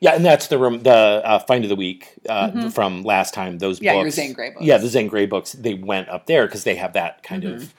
Yeah, 0.00 0.14
and 0.14 0.24
that's 0.24 0.46
the 0.46 0.58
room, 0.58 0.84
the 0.84 0.92
uh, 0.94 1.40
find 1.40 1.64
of 1.64 1.68
the 1.70 1.74
week 1.76 2.14
uh, 2.28 2.70
from 2.70 3.02
last 3.02 3.34
time. 3.34 3.58
Those 3.58 3.78
Mm-hmm. 3.78 3.84
Yeah, 3.84 3.92
your 3.94 4.04
books, 4.04 4.14
Zane 4.14 4.32
Grey 4.32 4.50
books. 4.50 4.64
Yeah, 4.64 4.78
the 4.78 4.86
Zane 4.86 5.08
Grey 5.08 5.26
books. 5.26 5.52
They 5.54 5.74
went 5.74 6.08
up 6.08 6.26
there 6.26 6.46
because 6.46 6.62
they 6.62 6.76
have 6.76 6.92
that 6.92 7.24
kind 7.24 7.42
Mm-hmm. 7.42 7.62
of 7.62 7.74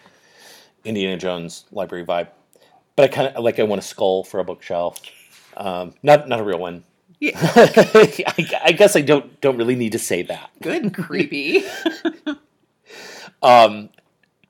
Indiana 0.83 1.15
Jones 1.17 1.63
library 1.71 2.05
vibe. 2.05 2.27
But 2.97 3.05
I 3.05 3.07
kind 3.07 3.27
of 3.33 3.41
like. 3.43 3.57
I 3.59 3.63
want 3.63 3.79
a 3.79 3.85
skull 3.85 4.25
for 4.25 4.41
a 4.41 4.43
bookshelf. 4.43 4.99
Um, 5.55 5.93
not 6.03 6.27
not 6.27 6.41
a 6.41 6.43
real 6.43 6.59
one. 6.59 6.83
Yeah. 7.19 7.31
I, 7.43 8.49
I 8.65 8.71
guess 8.71 8.95
I 8.95 9.01
don't 9.01 9.39
don't 9.41 9.57
really 9.57 9.75
need 9.75 9.91
to 9.91 9.99
say 9.99 10.21
that. 10.23 10.49
Good 10.61 10.83
and 10.83 10.93
creepy. 10.93 11.63
Um, 13.41 13.89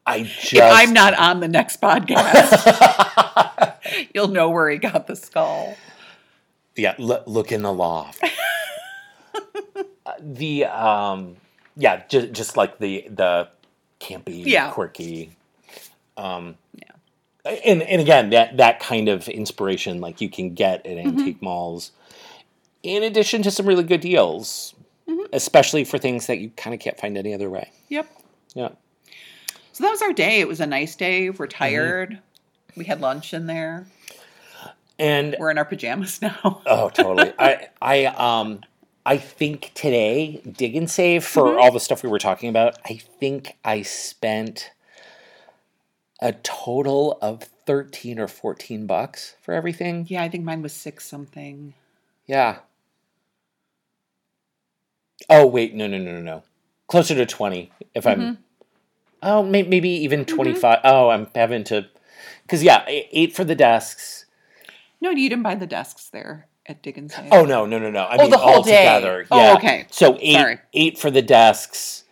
I 0.05 0.23
just 0.23 0.53
if 0.53 0.63
I'm 0.63 0.93
not 0.93 1.13
on 1.13 1.41
the 1.41 1.47
next 1.47 1.79
podcast, 1.79 3.75
you'll 4.15 4.29
know 4.29 4.49
where 4.49 4.67
he 4.71 4.77
got 4.79 5.05
the 5.05 5.15
skull. 5.15 5.75
yeah 6.75 6.95
l- 6.97 7.21
look 7.27 7.51
in 7.51 7.61
the 7.61 7.71
loft 7.73 8.23
Uh, 10.05 10.13
the 10.19 10.65
um 10.65 11.35
yeah 11.75 12.01
just 12.09 12.31
just 12.31 12.57
like 12.57 12.79
the 12.79 13.05
the 13.11 13.47
campy 13.99 14.43
Yeah. 14.45 14.71
quirky 14.71 15.35
um 16.17 16.55
and 17.45 17.83
and 17.83 18.01
again 18.01 18.31
that 18.31 18.57
that 18.57 18.79
kind 18.79 19.07
of 19.07 19.27
inspiration 19.29 20.01
like 20.01 20.19
you 20.19 20.29
can 20.29 20.55
get 20.55 20.83
at 20.87 20.97
Mm-hmm. 20.97 21.19
antique 21.19 21.41
malls 21.43 21.91
in 22.83 23.03
addition 23.03 23.41
to 23.43 23.51
some 23.51 23.65
really 23.65 23.83
good 23.83 24.01
deals 24.01 24.73
Mm-hmm. 25.07 25.33
especially 25.33 25.83
for 25.85 25.97
things 25.97 26.27
that 26.27 26.37
you 26.37 26.51
kind 26.51 26.73
of 26.73 26.79
can't 26.79 26.99
find 26.99 27.17
any 27.17 27.33
other 27.33 27.49
way 27.49 27.71
Yep. 27.89 28.07
yeah 28.53 28.69
So 29.71 29.83
that 29.83 29.89
was 29.89 30.01
our 30.03 30.13
day. 30.13 30.39
It 30.39 30.47
was 30.47 30.59
a 30.59 30.67
nice 30.67 30.95
day. 30.95 31.29
We're 31.31 31.47
Mm-hmm. 31.47 31.57
tired. 31.57 32.19
We 32.77 32.85
had 32.85 33.01
lunch 33.01 33.33
in 33.33 33.47
there. 33.47 33.87
and 34.99 35.35
We're 35.39 35.49
in 35.51 35.57
our 35.57 35.65
pajamas 35.65 36.21
now. 36.27 36.61
Oh, 36.65 36.89
totally. 36.89 37.33
I 37.39 37.69
I 37.81 38.05
um 38.05 38.61
I 39.05 39.17
think 39.17 39.71
today 39.73 40.41
dig 40.45 40.75
and 40.75 40.87
save 40.91 41.23
for 41.23 41.43
Mm-hmm. 41.43 41.59
all 41.59 41.71
the 41.71 41.79
stuff 41.79 42.03
we 42.03 42.09
were 42.09 42.19
talking 42.19 42.49
about. 42.49 42.75
I 42.85 42.99
think 43.19 43.57
I 43.65 43.81
spent 43.81 44.69
a 46.21 46.33
total 46.33 47.17
of 47.21 47.43
13 47.65 48.19
or 48.19 48.27
14 48.27 48.85
bucks 48.85 49.35
for 49.41 49.53
everything. 49.55 50.05
yeah, 50.09 50.21
I 50.21 50.29
think 50.29 50.43
mine 50.43 50.61
was 50.61 50.73
six 50.73 51.07
something. 51.09 51.73
Yeah. 52.27 52.59
Oh, 55.29 55.45
wait, 55.45 55.73
no 55.73 55.87
no 55.87 55.97
no 55.97 56.11
no 56.13 56.21
no. 56.21 56.43
Closer 56.87 57.15
to 57.15 57.25
20 57.25 57.71
if 57.95 58.05
I'm 58.07 58.19
Mm-hmm. 58.21 58.41
Oh, 59.21 59.43
may, 59.43 59.63
maybe 59.63 59.89
even 59.89 60.23
25. 60.23 60.79
Oh, 60.85 61.09
I'm 61.09 61.27
having 61.35 61.63
to 61.65 61.87
cuz 62.47 62.63
yeah, 62.63 62.87
e- 62.89 63.07
8 63.11 63.35
for 63.35 63.43
the 63.43 63.55
desks. 63.55 64.25
No, 65.01 65.09
you 65.11 65.29
didn't 65.29 65.43
buy 65.43 65.55
the 65.55 65.67
desks 65.67 66.09
there 66.09 66.47
at 66.65 66.85
and 66.85 67.11
Oh 67.31 67.43
no, 67.45 67.65
no, 67.65 67.79
no, 67.79 67.89
no. 67.89 68.05
I 68.05 68.15
Oh, 68.17 68.21
mean 68.21 68.31
the 68.31 68.37
whole 68.37 68.55
all 68.55 68.63
day. 68.63 68.77
together. 68.77 69.27
Oh, 69.31 69.37
Yeah. 69.37 69.55
okay. 69.55 69.87
So 69.91 70.17
eight 70.21 70.35
Sorry. 70.35 70.59
eight 70.73 70.97
for 70.97 71.11
the 71.11 71.21
desks, 71.21 72.03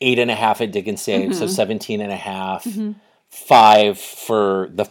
eight 0.00 0.18
and 0.18 0.30
a 0.30 0.34
half 0.34 0.60
at 0.60 0.74
and 0.76 0.98
Save, 0.98 1.30
Mm-hmm. 1.30 1.32
so 1.38 1.46
17 1.46 2.00
and 2.00 2.12
a 2.12 2.16
half. 2.16 2.66
Five 3.30 3.98
for 3.98 4.68
the 4.72 4.86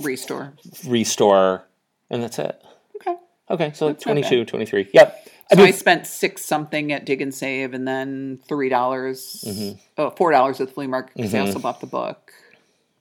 Restore. 0.00 0.54
restore, 0.86 1.64
and 2.10 2.22
that's 2.22 2.38
it. 2.38 2.60
Okay. 2.96 3.16
Okay, 3.50 3.72
so 3.74 3.88
That's 3.88 4.04
not 4.06 4.12
22, 4.14 4.44
23. 4.44 4.88
Yep. 4.92 5.28
I 5.52 5.56
So 5.56 5.62
I 5.62 5.64
mean, 5.66 5.72
spent 5.74 6.06
six 6.06 6.44
something 6.44 6.92
at 6.92 7.04
Dig 7.06 7.20
and 7.20 7.34
Save, 7.34 7.74
and 7.74 7.86
then 7.86 8.38
three 8.48 8.68
dollars, 8.68 9.44
Mm-hmm. 9.46 9.78
oh, 9.98 10.10
four 10.10 10.30
dollars 10.32 10.60
at 10.60 10.68
the 10.68 10.74
flea 10.74 10.86
market 10.86 11.14
because 11.16 11.34
I 11.34 11.40
also 11.40 11.58
bought 11.58 11.80
the 11.80 11.86
book. 11.86 12.32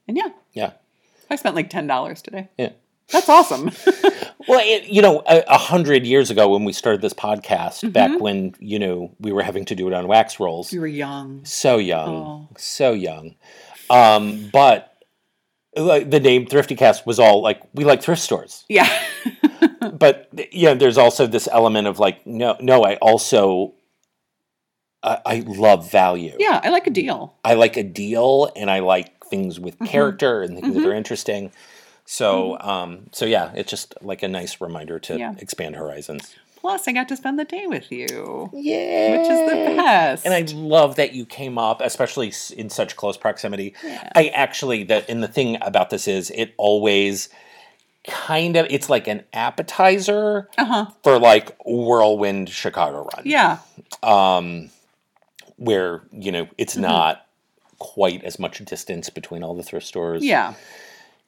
And 0.07 0.17
yeah, 0.17 0.29
yeah. 0.53 0.71
I 1.29 1.35
spent 1.37 1.55
like 1.55 1.69
ten 1.69 1.87
dollars 1.87 2.21
today. 2.21 2.49
Yeah. 2.57 2.71
That's 3.11 3.29
awesome. 3.29 3.71
Well, 4.45 4.59
it, 4.61 4.89
you 4.89 5.01
know, 5.01 5.23
a, 5.25 5.41
a 5.47 5.57
hundred 5.57 6.05
years 6.05 6.29
ago 6.29 6.49
when 6.49 6.65
we 6.65 6.73
started 6.73 6.99
this 7.01 7.13
podcast, 7.13 7.79
Mm-hmm. 7.79 7.89
back 7.91 8.19
when 8.19 8.53
you 8.59 8.77
know 8.77 9.15
we 9.17 9.31
were 9.31 9.41
having 9.41 9.63
to 9.65 9.73
do 9.75 9.87
it 9.87 9.93
on 9.93 10.05
wax 10.05 10.37
rolls, 10.37 10.69
we 10.73 10.79
were 10.79 10.87
young. 10.87 11.45
so 11.45 11.77
young, 11.77 12.09
Oh. 12.09 12.47
so 12.57 12.91
young. 12.91 13.35
Um, 13.89 14.49
but 14.51 14.92
like 15.75 16.09
the 16.09 16.19
name 16.19 16.45
Thrifty 16.45 16.75
Cast 16.75 17.05
was 17.05 17.19
all 17.19 17.41
like 17.41 17.61
we 17.73 17.83
like 17.83 18.01
thrift 18.01 18.21
stores. 18.21 18.65
Yeah. 18.69 18.89
but 19.93 20.29
you 20.51 20.65
know, 20.65 20.75
there's 20.75 20.97
also 20.97 21.27
this 21.27 21.47
element 21.51 21.87
of 21.87 21.99
like, 21.99 22.25
no, 22.27 22.57
no, 22.59 22.83
I 22.83 22.95
also, 22.95 23.73
I, 25.01 25.19
I 25.25 25.39
love 25.45 25.91
value. 25.91 26.35
yeah, 26.39 26.61
I 26.63 26.69
like 26.69 26.87
a 26.87 26.91
deal. 26.91 27.35
I 27.43 27.55
like 27.55 27.75
a 27.77 27.83
deal, 27.83 28.51
and 28.55 28.69
I 28.71 28.79
like 28.79 29.25
things 29.25 29.59
with 29.59 29.75
Mm-hmm. 29.75 29.85
character 29.85 30.41
and 30.41 30.59
things 30.59 30.73
that 30.75 30.85
are 30.85 30.93
interesting. 30.93 31.51
So, 32.05 32.59
um, 32.59 33.07
so 33.11 33.25
yeah, 33.25 33.51
it's 33.55 33.69
just 33.69 33.95
like 34.01 34.23
a 34.23 34.27
nice 34.27 34.59
reminder 34.61 34.99
to 34.99 35.17
Yeah. 35.17 35.35
expand 35.39 35.75
horizons. 35.75 36.35
Plus, 36.63 36.87
I 36.87 36.93
got 36.93 37.09
to 37.09 37.17
spend 37.17 37.37
the 37.37 37.43
day 37.43 37.67
with 37.67 37.91
you, 37.91 38.49
Yeah, 38.53 39.17
which 39.17 39.29
is 39.29 39.49
the 39.49 39.75
best. 39.75 40.25
And 40.25 40.33
I 40.33 40.41
love 40.55 40.95
that 40.95 41.13
you 41.13 41.25
came 41.25 41.57
up, 41.57 41.81
especially 41.81 42.31
in 42.55 42.69
such 42.69 42.95
close 42.95 43.17
proximity. 43.17 43.75
Yeah. 43.83 44.09
I 44.15 44.29
actually 44.29 44.85
that 44.85 45.09
and 45.09 45.21
the 45.21 45.27
thing 45.27 45.57
about 45.61 45.89
this 45.89 46.07
is 46.07 46.31
it 46.31 46.53
always 46.57 47.27
kind 48.07 48.55
of 48.55 48.65
it's 48.69 48.89
like 48.89 49.07
an 49.09 49.23
appetizer 49.33 50.49
uh 50.57 50.63
huh. 50.65 50.85
for 51.03 51.19
like 51.19 51.53
whirlwind 51.65 52.47
Chicago 52.49 53.09
run. 53.13 53.23
Yeah. 53.25 53.57
Um 54.01 54.69
where, 55.57 56.01
you 56.13 56.31
know, 56.31 56.47
it's 56.57 56.75
Mm-hmm. 56.75 56.83
not 56.83 57.25
quite 57.79 58.23
as 58.23 58.39
much 58.39 58.63
distance 58.63 59.09
between 59.09 59.43
all 59.43 59.53
the 59.53 59.63
thrift 59.63 59.85
stores. 59.85 60.23
Yeah. 60.23 60.53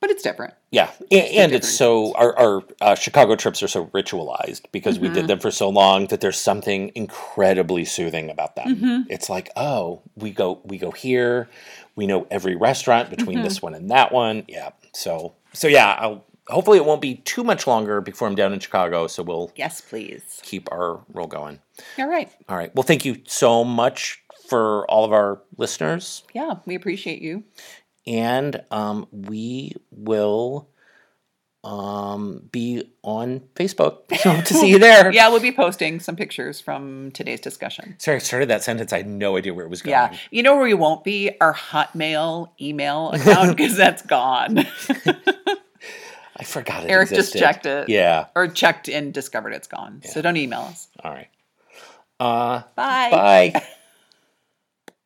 But 0.02 0.10
it's 0.12 0.22
different. 0.22 0.54
Yeah, 0.72 0.92
and, 1.10 1.24
and 1.28 1.52
it's 1.54 1.70
so 1.70 2.14
our, 2.16 2.38
our 2.38 2.64
uh, 2.82 2.96
Chicago 2.96 3.36
trips 3.36 3.64
are 3.64 3.68
so 3.68 3.88
ritualized 3.88 4.64
because 4.72 5.00
we 5.00 5.08
Mm-hmm. 5.08 5.16
did 5.16 5.28
them 5.28 5.40
for 5.40 5.50
so 5.52 5.70
long 5.70 6.08
that 6.08 6.22
there's 6.22 6.38
something 6.38 6.92
incredibly 6.96 7.86
soothing 7.86 8.30
about 8.30 8.56
them. 8.56 8.76
Mm-hmm. 8.76 9.02
It's 9.10 9.30
like, 9.30 9.50
oh, 9.56 10.02
we 10.16 10.32
go 10.32 10.60
we 10.64 10.78
go 10.78 10.92
here, 10.92 11.50
we 11.96 12.06
know 12.08 12.28
every 12.30 12.56
restaurant 12.56 13.10
between 13.10 13.38
Mm-hmm. 13.38 13.44
this 13.46 13.62
one 13.62 13.74
and 13.74 13.90
that 13.90 14.12
one. 14.12 14.44
Yeah, 14.48 14.72
so 14.94 15.34
so 15.54 15.68
yeah, 15.68 15.96
I'll, 15.98 16.26
hopefully 16.50 16.78
it 16.78 16.86
won't 16.86 17.02
be 17.02 17.16
too 17.16 17.44
much 17.44 17.66
longer 17.66 18.02
before 18.02 18.28
I'm 18.28 18.36
down 18.36 18.54
in 18.54 18.60
Chicago. 18.60 19.08
So 19.08 19.24
we'll 19.24 19.52
Yes, 19.56 19.82
please. 19.82 20.40
keep 20.44 20.70
our 20.72 21.00
roll 21.14 21.28
going. 21.28 21.60
All 21.98 22.08
right. 22.08 22.30
All 22.50 22.58
right. 22.58 22.74
Well, 22.76 22.84
thank 22.84 23.06
you 23.06 23.22
so 23.26 23.64
much 23.64 24.22
for 24.50 24.86
all 24.92 25.04
of 25.06 25.12
our 25.12 25.42
listeners, 25.58 26.22
Yeah, 26.34 26.56
we 26.68 26.76
appreciate 26.76 27.20
you. 27.22 27.44
And 28.08 28.64
um, 28.72 29.08
we 29.12 29.74
will 29.92 30.70
um, 31.64 32.48
be 32.52 32.92
on 33.04 33.42
Facebook. 33.56 34.04
So 34.18 34.40
to 34.42 34.54
see 34.54 34.70
you 34.70 34.80
there. 34.80 35.12
Yeah, 35.14 35.30
we'll 35.30 35.40
be 35.40 35.52
posting 35.52 36.00
some 36.00 36.16
pictures 36.16 36.62
from 36.62 37.12
today's 37.12 37.42
discussion. 37.42 37.96
Sorry, 38.00 38.18
I 38.18 38.20
started 38.20 38.50
that 38.50 38.64
sentence. 38.64 38.94
I 38.94 38.98
had 38.98 39.08
no 39.08 39.38
idea 39.38 39.54
where 39.54 39.66
it 39.66 39.70
was 39.70 39.82
going. 39.82 39.92
Yeah. 39.92 40.18
You 40.32 40.44
know 40.44 40.56
where 40.56 40.64
we 40.66 40.74
won't 40.74 41.04
be? 41.04 41.32
Our 41.42 41.54
Hotmail 41.54 42.50
email 42.62 43.12
account 43.12 43.50
because 43.58 43.76
that's 43.76 44.02
gone. 44.04 44.60
I 46.38 46.44
forgot 46.44 46.84
it. 46.84 46.90
Eric 46.90 47.10
just 47.10 47.34
checked 47.34 47.66
it. 47.66 47.90
Yeah. 47.90 48.28
or 48.36 48.48
checked 48.48 48.90
and 48.90 49.14
discovered 49.14 49.54
it's 49.54 49.68
gone. 49.68 50.02
So 50.06 50.22
don't 50.22 50.38
email 50.38 50.62
us. 50.62 50.88
All 51.04 51.12
right. 51.12 51.30
Uh, 52.20 52.62
Bye. 52.76 53.10
bye. 53.52 53.66